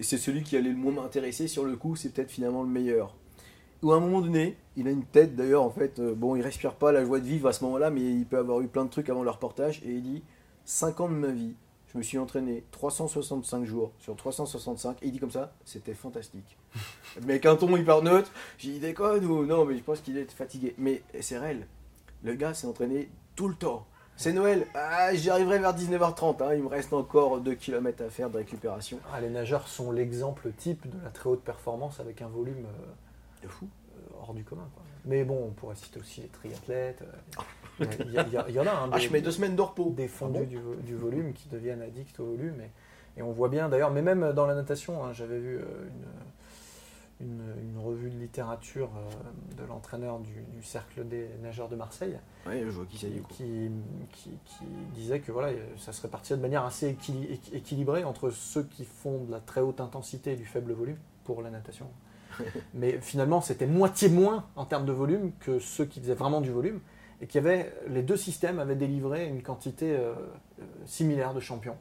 [0.01, 2.71] et c'est celui qui allait le moins m'intéresser sur le coup, c'est peut-être finalement le
[2.71, 3.15] meilleur.
[3.83, 6.43] Ou à un moment donné, il a une tête d'ailleurs, en fait, euh, bon, il
[6.43, 8.87] respire pas la joie de vivre à ce moment-là, mais il peut avoir eu plein
[8.87, 10.23] de trucs avant le reportage, et il dit
[10.65, 11.53] 5 ans de ma vie,
[11.93, 16.57] je me suis entraîné 365 jours sur 365, et il dit comme ça, c'était fantastique.
[17.27, 20.17] mais avec un ton hyper neutre, j'ai dit déconne ou non, mais je pense qu'il
[20.17, 20.75] est fatigué.
[20.79, 21.67] Mais c'est réel,
[22.23, 23.87] le gars s'est entraîné tout le temps.
[24.21, 28.11] C'est Noël, ah, j'y arriverai vers 19h30, hein, il me reste encore 2 km à
[28.11, 29.01] faire de récupération.
[29.15, 33.43] Ah, les nageurs sont l'exemple type de la très haute performance avec un volume euh,
[33.43, 33.67] De fou.
[33.97, 34.69] euh, hors du commun.
[34.75, 34.83] quoi.
[35.07, 37.01] Mais bon, on pourrait citer aussi les triathlètes.
[37.81, 39.95] euh, Il y, en a hein, Ah, des, je mets deux semaines de repos.
[39.97, 42.61] des fondus Ah bon du, vo- du volume qui deviennent addicts au volume.
[42.61, 45.61] Et, et on voit bien d'ailleurs, mais même dans la natation, hein, j'avais vu
[47.21, 48.91] une, une- une revue de littérature
[49.57, 52.97] de l'entraîneur du, du Cercle des nageurs de Marseille Ouais, je vois qui
[53.29, 53.71] qui,
[54.13, 54.65] qui, qui
[54.95, 58.85] disait que voilà, ça se répartissait de manière assez équili- équi- équilibrée entre ceux qui
[58.85, 61.87] font de la très haute intensité et du faible volume pour la natation.
[62.75, 66.51] Mais finalement, c'était moitié moins en termes de volume que ceux qui faisaient vraiment du
[66.51, 66.81] volume
[67.21, 70.15] et qui avaient, les deux systèmes avaient délivré une quantité euh,
[70.61, 71.77] euh, similaire de champions.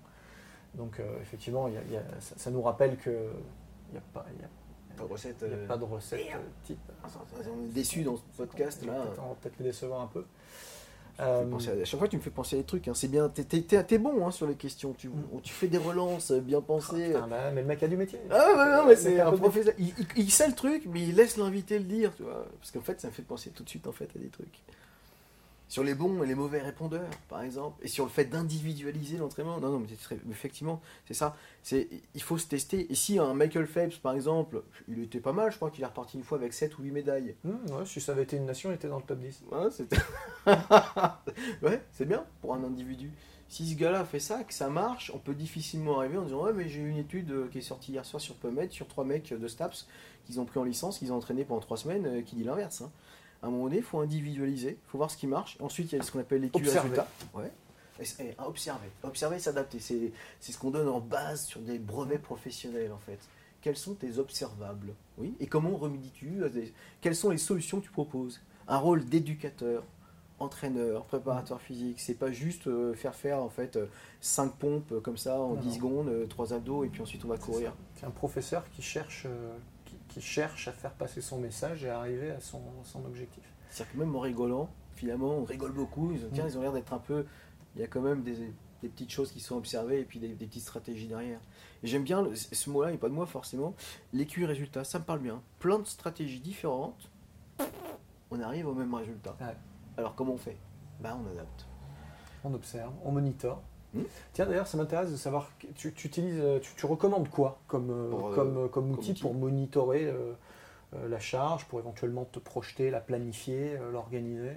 [0.75, 3.09] Donc euh, effectivement, il y a- il y a- ça, ça nous rappelle que
[3.91, 4.25] il n'y a, a-
[4.99, 5.37] Pas de recette.
[5.41, 6.79] il y a euh, pas de recette euh, type.
[7.51, 8.93] On est déçus dans ce podcast là.
[9.23, 10.25] On va peut-être les décevoir un peu.
[11.21, 12.87] Euh, à, à chaque fois, tu me fais penser à des trucs.
[12.87, 12.93] hein.
[12.93, 14.93] C'est bien, t'es, t'es- t'es- t'es bon hein, sur les questions.
[14.93, 15.09] Tu,
[15.43, 17.07] tu fais des relances euh, bien pensées.
[17.07, 18.19] putain, bah, mais le mec a du métier.
[18.29, 19.73] Ah ouais, non, mais c'est Mais un un peu professeur.
[19.77, 22.45] Il, il- il sait le truc, mais il laisse l'invité le dire, tu vois.
[22.59, 24.61] Parce qu'en fait, ça me fait penser tout de suite en fait à des trucs.
[25.69, 29.59] Sur les bons et les mauvais répondeurs, par exemple, et sur le fait d'individualiser l'entraînement.
[29.59, 31.37] Non, non, mais très- effectivement, c'est ça.
[31.63, 32.91] C'est, il faut se tester.
[32.91, 35.87] Et si un Michael Phelps, par exemple, il était pas mal, je crois qu'il est
[35.87, 37.35] reparti une fois avec 7 ou 8 médailles.
[37.45, 39.43] Hum, ouais, si ça avait été une nation, il était dans le top 10.
[39.51, 39.87] Ouais, c'est...
[41.61, 43.11] ouais, c'est bien pour un individu.
[43.47, 46.53] Si ce gars-là fait ça, que ça marche, on peut difficilement arriver en disant Ouais,
[46.53, 49.33] mais j'ai une étude euh, qui est sortie hier soir sur PubMed sur trois mecs
[49.33, 49.87] de STAPS
[50.25, 52.81] qu'ils ont pris en licence, qu'ils ont entraîné pendant trois semaines, euh, qui dit l'inverse.
[52.81, 52.91] hein.
[53.41, 55.57] À un moment donné, il faut individualiser, il faut voir ce qui marche.
[55.61, 56.89] Ensuite, il y a ce qu'on appelle l'étude Observer.
[56.89, 57.07] résultat.
[57.33, 57.51] Ouais.
[58.01, 58.87] Et ah, observer.
[59.03, 59.79] Observer et s'adapter.
[59.79, 63.19] C'est, c'est ce qu'on donne en base sur des brevets professionnels, en fait.
[63.61, 64.93] Quels sont tes observables?
[65.17, 65.35] Oui.
[65.39, 66.47] Et comment remédies-tu à
[67.01, 68.39] Quelles sont les solutions que tu proposes?
[68.69, 69.83] Un rôle d'éducateur,
[70.39, 71.99] entraîneur, préparateur physique.
[71.99, 73.77] C'est pas juste euh, faire faire en fait
[74.21, 75.73] 5 pompes euh, comme ça en Non, 10 non.
[75.73, 77.73] secondes, 3 abdos et puis ensuite on va courir.
[77.95, 79.57] C'est un professeur qui cherche, euh,
[80.21, 83.43] qui, cherche à faire passer son message et à arriver à son, son objectif.
[83.69, 86.11] C'est-à-dire que même en rigolant, finalement, on rigole beaucoup.
[86.11, 86.49] Ils ont, tiens, Mm.
[86.49, 87.25] ils ont l'air d'être un peu.
[87.75, 88.35] Il y a quand même des,
[88.81, 91.39] des petites choses qui sont observées et puis des, des petites stratégies derrière.
[91.83, 93.73] Et j'aime bien le- ce mot-là, et pas de moi forcément.
[94.13, 95.41] L'écu résultat, ça me parle bien.
[95.59, 97.09] Plein de stratégies différentes,
[98.31, 99.35] on arrive au même résultat.
[99.39, 99.55] Ouais.
[99.97, 100.57] Alors comment on fait?
[100.99, 101.65] Bah on adapte.
[102.43, 103.61] On observe, on monitore.
[103.93, 104.01] Hmm.
[104.33, 107.89] Tiens, d'ailleurs, ça m'intéresse de savoir, tu, tu utilises, euh, tu, tu recommandes quoi comme,
[107.89, 109.21] euh, Pour, euh, comme, euh, comme comme outil outil.
[109.21, 110.33] pour monitorer euh,
[111.07, 114.51] la charge, pour éventuellement te projeter, la planifier, euh, l'organiser?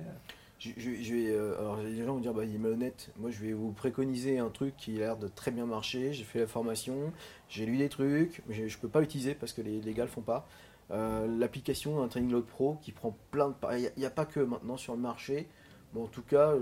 [0.58, 3.10] Je, je- je vais, alors les gens vont dire, bah, il est malhonnête.
[3.18, 6.12] Moi, je vais vous préconiser un truc qui a l'air de très bien marcher.
[6.12, 7.12] J'ai fait la formation,
[7.48, 10.04] j'ai lu des trucs, mais je ne peux pas l'utiliser parce que les, les gars
[10.04, 10.46] le font pas.
[10.90, 13.54] L'application un Training Load Pro qui prend plein de.
[13.78, 15.48] Il n'y a, pas que maintenant sur le marché.
[15.94, 16.54] Mais en tout cas,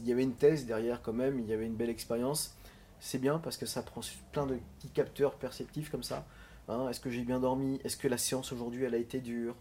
[0.00, 2.54] il y avait une thèse derrière quand même, il y avait une belle expérience.
[3.00, 4.00] C'est bien parce que ça prend
[4.32, 6.24] plein de petits capteurs perceptifs comme ça.
[6.68, 7.80] Hein, Est-ce que j'ai bien dormi?
[7.84, 9.54] Est-ce que la séance aujourd'hui elle a été dure?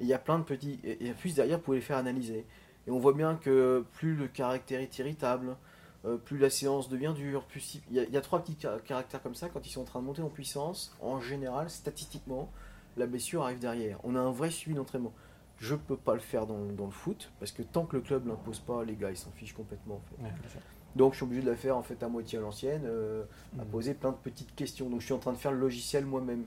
[0.00, 0.80] Et il y a plein de petits.
[0.84, 2.46] Et, et puis derrière, vous pouvez les faire analyser.
[2.86, 5.56] Et on voit bien que plus le caractère est irritable,
[6.04, 9.34] euh, plus la séance devient dure, plus il y, a- trois petits ca- caractères comme
[9.34, 12.50] ça, quand ils sont en train de monter en puissance, en général, statistiquement,
[12.96, 13.98] la blessure arrive derrière.
[14.04, 15.12] On a un vrai suivi d'entraînement.
[15.58, 18.26] Je peux pas le faire dans, dans le foot, parce que tant que le club
[18.26, 20.00] l'impose pas, les gars, ils s'en fichent complètement.
[20.20, 20.58] En fait.
[20.96, 23.24] Donc je suis obligé de la faire en fait à moitié à l'ancienne, euh,
[23.58, 23.70] à Mhm.
[23.70, 24.88] poser plein de petites questions.
[24.90, 26.44] Donc je suis en train de faire le logiciel moi-même.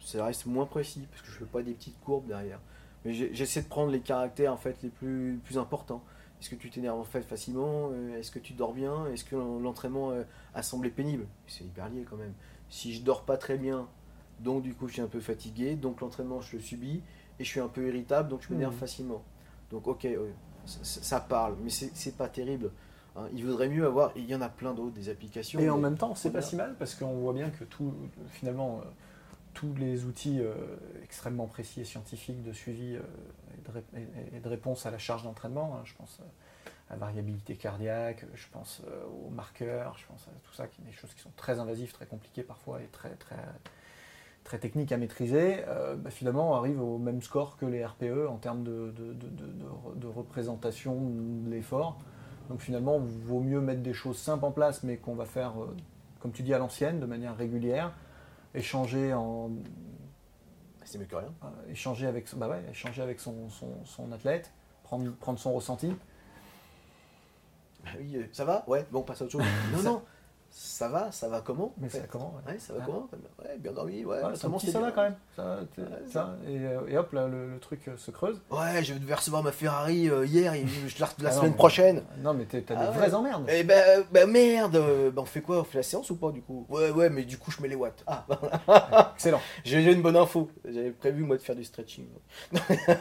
[0.00, 2.60] Ça reste moins précis, parce que je fais pas des petites courbes derrière.
[3.04, 6.02] Mais j'essaie de prendre les caractères en fait les plus, les plus importants.
[6.40, 9.36] Est-ce que tu t'énerves en fait facilement Euh, Est-ce que tu dors bien Est-ce que
[9.36, 10.22] l'entraînement euh,
[10.54, 11.26] a semblé pénible?
[11.46, 12.34] C'est hyper lié quand même.
[12.68, 13.86] Si je dors pas très bien,
[14.40, 17.00] donc du coup je suis un peu fatigué, donc l'entraînement je le subis,
[17.38, 18.78] et je suis un peu irritable, donc je m'énerve Mhm.
[18.80, 19.22] facilement.
[19.70, 20.30] Donc ok, euh,
[20.64, 22.70] ça, parle, mais c'est pas terrible.
[23.16, 23.28] hein.
[23.32, 25.60] Il vaudrait mieux avoir, il y en a plein d'autres, des applications.
[25.60, 27.94] Et en même temps, c'est pas si mal parce qu'on voit bien que tout,
[28.30, 28.88] finalement, euh,
[29.54, 30.54] tous les outils euh,
[31.02, 33.00] extrêmement précis et scientifiques de suivi euh,
[33.56, 33.84] et, de ré-
[34.32, 36.20] et- et de réponse à la charge d'entraînement, hein, je pense
[36.90, 38.82] à la variabilité cardiaque, je pense
[39.24, 42.06] aux marqueurs, je pense à tout ça, qui des choses qui sont très invasives, très
[42.06, 43.36] compliquées parfois et très, très,
[44.46, 48.28] très techniques à maîtriser, euh, bah, finalement on arrive au même score que les RPE
[48.30, 50.94] en termes de, de- de- de- de re- de représentation
[51.44, 51.98] de l'effort.
[52.48, 55.60] Donc finalement, il vaut mieux mettre des choses simples en place, mais qu'on va faire,
[55.60, 55.76] euh,
[56.20, 57.92] comme tu dis, à l'ancienne, de manière régulière,
[58.54, 59.50] échanger, en,
[60.84, 61.32] C'est mieux que rien.
[61.42, 64.52] euh, échanger, avec, bah ouais, échanger avec son, son- son athlète,
[64.84, 65.92] prendre, prendre son ressenti.
[67.84, 68.62] Bah oui, euh, ça va?
[68.68, 69.42] Ouais, bon, on passe à autre chose.
[69.72, 70.02] non, non,
[70.50, 72.52] ça va, ça va comment Mais fait ça comment ouais.
[72.52, 72.86] Ouais, ça va Ah.
[72.86, 73.08] comment
[73.42, 74.20] Ouais, bien dormi, ouais.
[74.34, 74.92] C'est ça va bien.
[74.92, 75.16] quand même.
[75.36, 78.40] Ça, Ouais, ça, et, euh, et hop, là, le, le truc euh, se creuse.
[78.50, 81.50] Ouais, je devais recevoir ma Ferrari euh, hier, et je la la Ah non, semaine
[81.52, 82.02] mais- prochaine.
[82.18, 82.96] Non, mais t'es- t'as Ah des ouais.
[82.96, 83.46] vraies emmerdes.
[83.52, 86.30] Eh ben, bah merde euh, bah, on fait quoi On fait la séance ou pas
[86.32, 86.64] du coup?
[86.68, 88.02] Ouais, ouais, mais du coup, je mets les watts.
[88.06, 89.40] Ah, bah, Excellent.
[89.64, 90.50] j'ai une bonne info.
[90.64, 92.06] J'avais prévu, moi, de faire du stretching.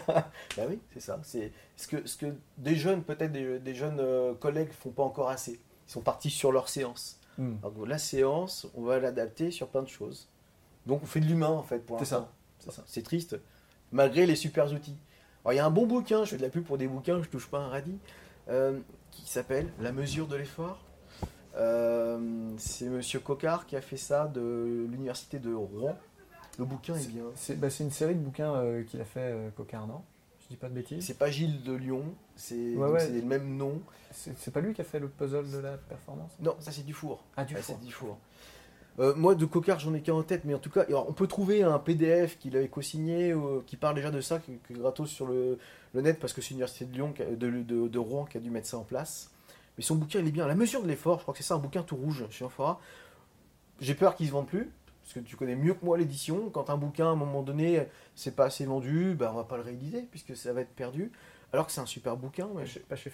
[0.08, 1.20] bah oui, c'est ça.
[1.24, 2.28] C'est ce que, ce que
[2.58, 5.60] des jeunes, peut-être des, des jeunes euh, collègues, font pas encore assez.
[5.88, 7.20] Ils sont partis sur leur séance.
[7.38, 7.56] Hmm.
[7.64, 10.30] Alors, la séance, on va l'adapter sur plein de choses.
[10.86, 12.32] Donc, on fait de l'humain, en fait, pour C'est ça.
[12.60, 12.84] C'est ça.
[12.86, 13.38] C'est triste,
[13.92, 14.98] malgré les super outils.
[15.44, 17.22] Alors, il y a un bon bouquin, je fais de la pub pour des bouquins,
[17.22, 17.98] je touche pas un radis,
[18.50, 18.80] euh,
[19.12, 20.80] qui s'appelle La mesure de l'effort.
[21.58, 25.98] Euh, c'est Monsieur Cocard qui a fait ça de l'université de Rouen.
[26.58, 27.24] Le bouquin est bien.
[27.36, 30.02] C'est bah, c'est une série de bouquins euh, qu'il a fait Cocard, non?
[30.46, 31.06] Je dis pas de bêtises.
[31.06, 32.04] C'est pas Gilles de Lyon,
[32.36, 33.10] c'est ouais.
[33.10, 33.82] le même nom.
[34.12, 36.93] C'est pas lui qui a fait le puzzle de la performance Non, ça c'est du
[36.93, 37.24] four.
[37.36, 37.78] Ah, du Ouais, four.
[37.80, 38.18] c'est du four.
[39.00, 41.28] Euh, moi, de Cocard, j'en ai qu'un en tête, mais en tout cas, on peut
[41.28, 44.78] trouver un PDF qu'il avait co-signé, euh, qui parle déjà de ça, qui, qui est
[44.78, 45.58] gratos sur le,
[45.93, 48.50] le net, parce que c'est l'université de Lyon, de, de- de Rouen, qui a dû
[48.52, 49.32] mettre ça en place.
[49.78, 50.48] Mais son bouquin, il est bien.
[50.48, 52.80] La mesure de l'effort, je crois que c'est ça, un bouquin tout rouge chez Amphora.
[53.82, 54.72] J'ai peur qu'il se vende plus,
[55.04, 56.50] parce que tu connais mieux que moi l'édition.
[56.50, 57.86] Quand un bouquin, à un moment donné,
[58.16, 61.11] c'est pas assez vendu, ben, on va pas le rééditer, puisque ça va être perdu.
[61.53, 62.47] Alors que c'est un super bouquin.
[62.55, 63.11] mais Pas chez, pas chez.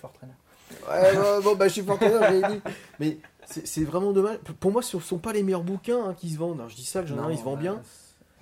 [0.89, 2.61] Ouais, bon, bon, bah, je suis pas entraîneur, j'ai dit.
[2.99, 4.37] Mais c'est c'est vraiment dommage.
[4.59, 6.59] Pour moi, ce ne sont pas les meilleurs bouquins hein, qui se vendent.
[6.59, 7.81] Alors, je dis ça, j'en ai un, il se vend bien.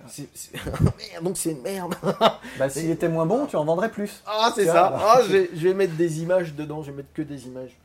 [0.00, 1.94] Merde, donc c'est une merde.
[2.58, 4.22] Bah, s'il était moins bon, tu en vendrais plus.
[4.26, 4.96] Ah, c'est ça.
[4.98, 7.76] Ah, je, vais, je vais mettre des images dedans, je vais mettre que des images.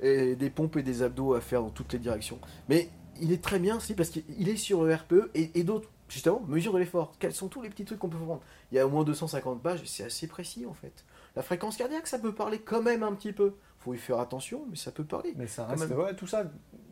[0.00, 2.38] Et des pompes et des abdos à faire dans toutes les directions.
[2.68, 2.88] Mais
[3.20, 6.40] il est très bien, si, parce qu'il est sur le RPE et, et d'autres, justement,
[6.46, 7.12] mesure de l'effort.
[7.18, 8.40] Quels sont tous les petits trucs qu'on peut prendre
[8.72, 11.04] Il y a au moins 250 pages c'est assez précis en fait.
[11.34, 13.54] La fréquence cardiaque, ça peut parler quand même un petit peu.
[13.78, 15.34] faut y faire attention, mais ça peut parler.
[15.36, 16.44] Mais ça reste, ouais, tout ça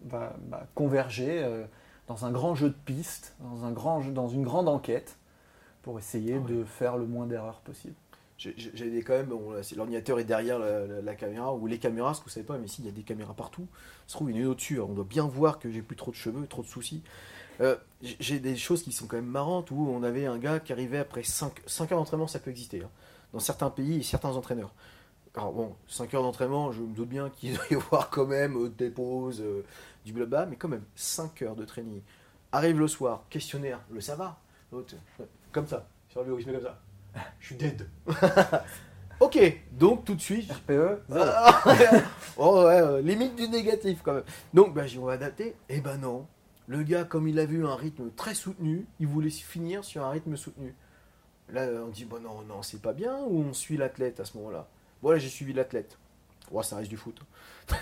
[0.05, 1.65] va, va converger euh,
[2.09, 5.17] dans un grand jeu de pistes, dans, un grand jeu- dans une grande enquête,
[5.83, 7.95] pour essayer Ah de faire le moins d'erreurs possible.
[8.37, 12.21] J'ai- quand même, bon, l'ordinateur est derrière la, la- la caméra, ou les caméras, ce
[12.21, 13.67] que vous savez pas, mais ici il y a des caméras partout.
[14.07, 15.71] Ça se trouve, il y en a une au-dessus, alors on doit bien voir que
[15.71, 17.03] j'ai plus trop de cheveux, trop de soucis.
[17.61, 20.73] Euh, j'ai- des choses qui sont quand même marrantes, où on avait un gars qui
[20.73, 21.53] arrivait après 5,
[21.93, 22.91] heures d'entraînement, ça peut exister, hein,
[23.33, 24.73] dans certains pays et certains entraîneurs.
[25.37, 28.57] Alors bon, 5 heures d'entraînement, je me doute bien qu'il doit y avoir quand même
[28.57, 29.65] euh, des pauses, euh,
[30.05, 32.03] du blabla, mais quand même, 5 heures de training.
[32.53, 34.39] Arrive le soir, questionnaire, le ça va?
[34.73, 36.81] L'autre, euh, Comme ça, sur le bureau, il se met comme ça.
[37.41, 37.89] Je suis dead.
[39.21, 41.01] ok, donc tout de suite, RPE,
[42.37, 44.25] oh ouais, euh, limite du négatif quand même.
[44.53, 45.55] Donc bah, on va adapter.
[45.69, 46.27] Et ben non.
[46.67, 50.11] Le gars, comme il a vu un rythme très soutenu, il voulait finir sur un
[50.11, 50.75] rythme soutenu.
[51.51, 54.37] Là, on dit, bon non, non, c'est pas bien, ou on suit l'athlète à ce
[54.39, 54.67] moment-là?
[55.03, 55.99] Voilà, j'ai suivi l'athlète.
[56.51, 57.21] Ouais, ça reste du foot.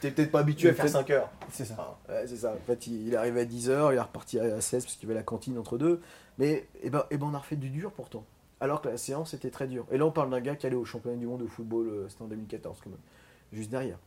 [0.00, 1.30] T'es peut-être pas habitué à faire peut-être- 5 heures.
[1.50, 1.76] c'est ça.
[1.78, 2.52] Ah, ouais, c'est ça.
[2.52, 5.12] En fait, il, est arrivé à 10h, il est reparti à 16 parce qu'il y
[5.12, 6.00] avait la cantine entre deux.
[6.38, 8.24] Mais eh ben, eh ben, on a refait du dur pourtant.
[8.60, 9.86] Alors que la séance était très dure.
[9.90, 12.08] Et là, on parle d'un gars qui allait au championnat du monde de football, euh,
[12.08, 12.98] c'était en 2014 quand même.
[13.52, 13.98] Juste derrière.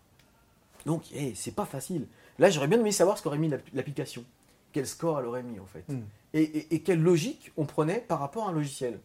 [0.85, 2.07] Donc, eh, c'est pas facile.
[2.39, 4.23] Là, j'aurais bien aimé savoir ce qu'aurait mis l'app- l'application.
[4.71, 5.83] Quel score elle aurait mis en fait.
[5.89, 6.01] Hmm.
[6.33, 8.99] Et, et- et quelle logique on prenait par rapport à un logiciel.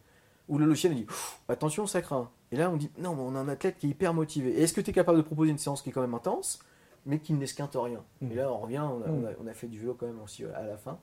[0.49, 1.05] Où le logiciel dit
[1.47, 2.29] attention, ça craint.
[2.51, 4.51] Et là, on dit non, mais on a un athlète qui est hyper motivé.
[4.51, 6.59] Et est-ce que tu es capable de proposer une séance qui est quand même intense,
[7.05, 8.03] mais qui n'esquinte rien?
[8.21, 8.31] Mm.
[8.31, 9.23] Et là, on revient, on a, Mm.
[9.23, 10.99] on a- on a fait du vélo quand même aussi à la fin.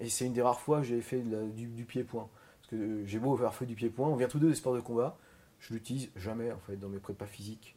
[0.00, 2.28] Et c'est une des rares fois que j'ai fait de la- du, du pied-point.
[2.60, 4.74] Parce que euh, j'ai beau faire fait du pied-point, on vient tous deux des sports
[4.74, 5.16] de combat.
[5.60, 7.76] Je l'utilise jamais en fait dans mes prépas physiques.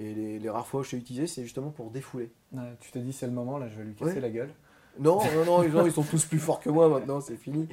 [0.00, 2.30] Et les, les rares fois où je l'ai utilisé, c'est justement pour défouler.
[2.80, 4.20] Tu t'es dit, c'est le moment, là, je vais lui casser Ouais.
[4.20, 4.50] la gueule.
[4.98, 7.68] Non, non, non, les gens ils sont tous plus forts que moi maintenant, c'est fini.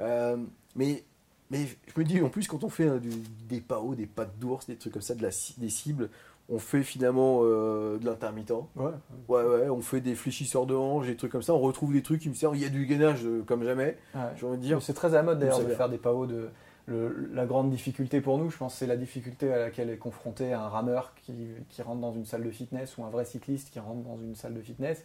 [0.00, 0.36] Euh,
[0.76, 1.04] mais,
[1.50, 3.08] mais je me dis en plus quand on fait hein, du-
[3.48, 6.10] des PAO, des pattes d'ours, des trucs comme ça, de la, des cibles,
[6.50, 8.52] on fait finalement euh, de l'intermittent.
[8.76, 8.90] Ouais.
[9.28, 12.02] Ouais, ouais, on fait des fléchisseurs de hanches, des trucs comme ça, on retrouve des
[12.02, 12.56] trucs qui me servent.
[12.56, 14.20] Il y a du gainage euh, comme jamais, ouais.
[14.36, 14.82] j'ai envie de dire.
[14.82, 16.48] C'est très à la mode d'ailleurs de faire des PAO de.
[16.88, 20.52] Le- la grande difficulté pour nous, je pense, c'est la difficulté à laquelle est confronté
[20.52, 21.34] un rameur qui,
[21.68, 24.34] qui rentre dans une salle de fitness ou un vrai cycliste qui rentre dans une
[24.34, 25.04] salle de fitness.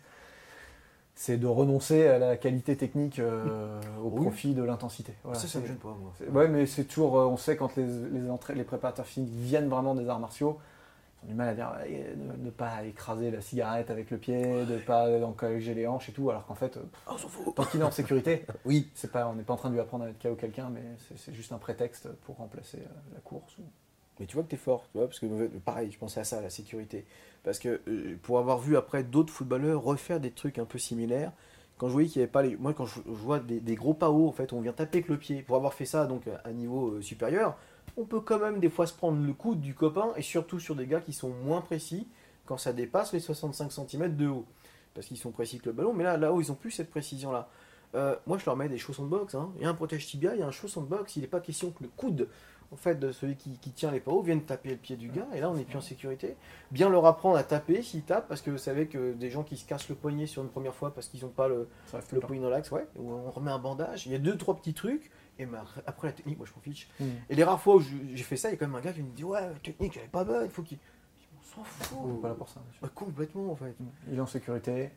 [1.15, 4.21] C'est de renoncer à la qualité technique euh, au Oui.
[4.21, 5.13] profit de l'intensité.
[5.23, 6.11] Voilà, ça, ça me gêne pas, moi.
[6.31, 7.86] Ouais, mais c'est toujours, euh, on sait quand les,
[8.55, 10.57] les, préparateurs physiques viennent vraiment des arts martiaux,
[11.24, 14.41] ont du mal à dire euh, de ne pas écraser la cigarette avec le pied,
[14.65, 16.82] de ne pas encourager les hanches et tout, alors qu'en fait, euh,
[17.17, 17.55] s'en fout.
[17.55, 19.82] tant qu'il est en sécurité, Oui, c'est pas, on n'est pas en train de lui
[19.82, 20.82] apprendre à mettre KO quelqu'un, mais
[21.15, 23.57] c'est- juste un prétexte pour remplacer euh, la course.
[23.57, 23.63] ou-
[24.19, 26.19] Mais tu vois que tu es fort, tu vois, parce que euh, pareil, je pensais
[26.19, 27.05] à ça, à la sécurité.
[27.43, 31.32] Parce que euh, pour avoir vu après d'autres footballeurs refaire des trucs un peu similaires,
[31.78, 32.55] quand je voyais qu'il n'y avait pas les.
[32.55, 35.09] Moi, quand je, je vois des, des gros PAO, en fait, on vient taper avec
[35.09, 37.57] le pied, pour avoir fait ça donc à un niveau euh, supérieur,
[37.97, 40.75] on peut quand même des fois se prendre le coude du copain, et surtout sur
[40.75, 42.07] des gars qui sont moins précis
[42.45, 44.45] quand ça dépasse les 65 cm de haut.
[44.93, 47.49] Parce qu'ils sont précis que le ballon, mais là, là-haut, ils ont plus cette précision-là.
[47.95, 49.36] Euh, moi, je leur mets des chaussons de boxe.
[49.36, 49.51] hein.
[49.57, 51.15] Il y a un protège tibia, il y a un chausson de boxe.
[51.15, 52.27] Il n'est pas question que le coude
[52.71, 55.27] en fait, de celui qui, qui tient les PAO vienne taper le pied du gars.
[55.36, 56.36] Et là, on n'est plus en sécurité.
[56.71, 59.57] Bien leur apprendre à taper s'ils tapent, parce que vous savez que des gens qui
[59.57, 61.67] se cassent le poignet sur une première fois parce qu'ils n'ont pas le,
[62.15, 64.07] le poignet dans l'axe, ouais, ou on remet un bandage.
[64.07, 65.11] Il y a deux, trois petits trucs.
[65.39, 65.47] Et
[65.88, 66.88] après la technique, moi, je m'en fiche.
[66.99, 67.05] Mm.
[67.29, 68.93] Et les rares fois où j'ai fait ça, il y a quand même un gars
[68.93, 70.77] qui me dit Ouais, la technique, elle est pas bonne, il faut qu'il.
[71.39, 71.97] On s'en fout.
[72.03, 72.61] On pas là pour ça.
[72.81, 73.75] Ouais, complètement, en fait.
[74.11, 74.91] Il est en sécurité,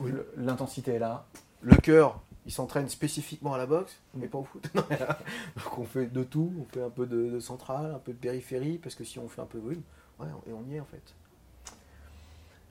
[0.00, 0.12] Oui.
[0.36, 1.26] l'intensité est là.
[1.60, 4.18] Le cœur, il s'entraîne spécifiquement à la boxe, Mm.
[4.20, 4.68] mais pas au foot.
[4.74, 5.18] Non, mais là,
[5.56, 8.18] Donc on fait de tout, on fait un peu de, de centrale, un peu de
[8.18, 9.82] périphérie, parce que si on fait un peu de volume,
[10.20, 11.14] ouais, et on y est en fait.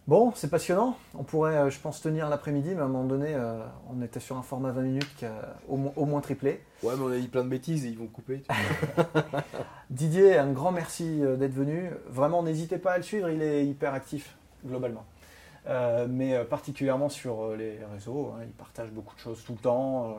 [0.08, 0.97] Bon, c'est passionnant.
[1.16, 4.22] On pourrait, euh, je pense, tenir l'après-midi, mais à un moment donné, euh, on était
[4.22, 6.64] sur un format 20 minutes qui a au, mo- au moins triplé.
[6.82, 8.41] Ouais, mais on a dit plein de bêtises et ils vont couper.
[9.89, 11.91] Didier, un grand merci euh, d'être venu.
[12.08, 15.03] Vraiment, n'hésitez pas à le suivre, il est hyper actif, globalement.
[15.68, 18.32] euh, mais particulièrement sur les réseaux.
[18.34, 18.43] Hein.
[18.45, 20.16] il partage beaucoup de choses tout le temps.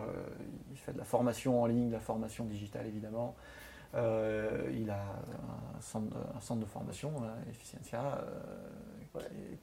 [0.70, 3.34] il fait de la formation en ligne, de la formation digitale évidemment.
[3.94, 5.00] il a
[5.78, 7.10] un centre, de formation,
[7.48, 8.20] Efficiencia,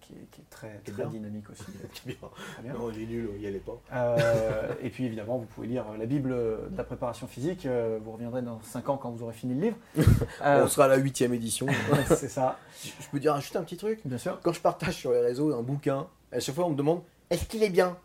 [0.01, 1.65] qui, est, très, très dynamique aussi.
[2.05, 2.73] bien.
[2.73, 3.79] Non, j'ai nul, il n'y allait pas.
[3.93, 7.65] Euh, et puis évidemment, vous pouvez lire la Bible de la préparation physique.
[7.65, 9.77] Euh, vous reviendrez dans 5 ans quand vous aurez fini le livre.
[10.43, 11.67] On sera à la huitième édition.
[12.07, 12.57] c'est ça.
[12.83, 14.39] Je peux dire juste un petit truc Bien sûr.
[14.41, 17.45] Quand je partage sur les réseaux un bouquin, à chaque fois on me demande est-ce
[17.45, 17.97] qu'il est bien?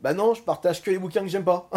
[0.00, 1.68] Bah non, je partage que les bouquins que j'aime pas.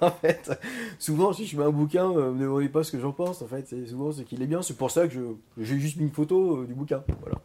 [0.00, 0.50] en fait,
[0.98, 3.42] souvent si je mets un bouquin, euh, ne me demandez pas ce que j'en pense.
[3.42, 4.62] En fait, souvent c'est qu'il est bien.
[4.62, 7.02] C'est pour ça que j'ai juste mis une photo du bouquin.
[7.20, 7.38] Voilà.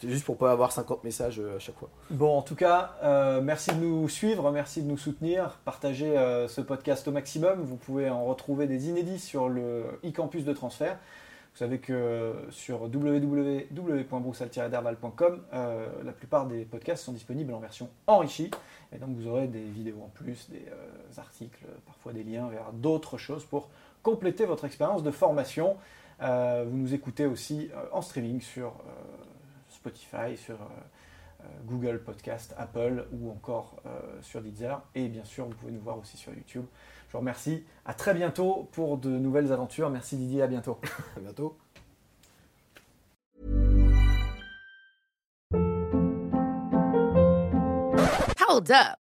[0.00, 1.90] C'est juste pour pas avoir 50 messages euh, à chaque fois.
[2.10, 6.48] Bon, en tout cas, euh, merci de nous suivre, merci de nous soutenir, partagez euh,
[6.48, 7.60] ce podcast au maximum.
[7.60, 10.96] Vous pouvez en retrouver des inédits sur le e-campus de transfert.
[11.52, 18.52] Vous savez que sur www.broussal-derval.com, la plupart des podcasts sont disponibles en version enrichie.
[18.94, 20.64] Et donc vous aurez des vidéos en plus, des
[21.18, 23.68] articles, parfois des liens vers d'autres choses pour
[24.04, 25.76] compléter votre expérience de formation.
[26.20, 28.74] vous nous écoutez aussi en streaming sur
[29.80, 30.66] Spotify, sur euh,
[31.40, 34.82] euh, Google Podcast, Apple ou encore euh, sur Deezer.
[34.94, 36.66] Et bien sûr, vous pouvez nous voir aussi sur YouTube.
[37.08, 37.64] Je vous remercie.
[37.84, 39.90] À très bientôt pour de nouvelles aventures.
[39.90, 40.78] Merci Didier, à bientôt.
[41.16, 41.56] à bientôt.
[48.48, 49.09] Hold up.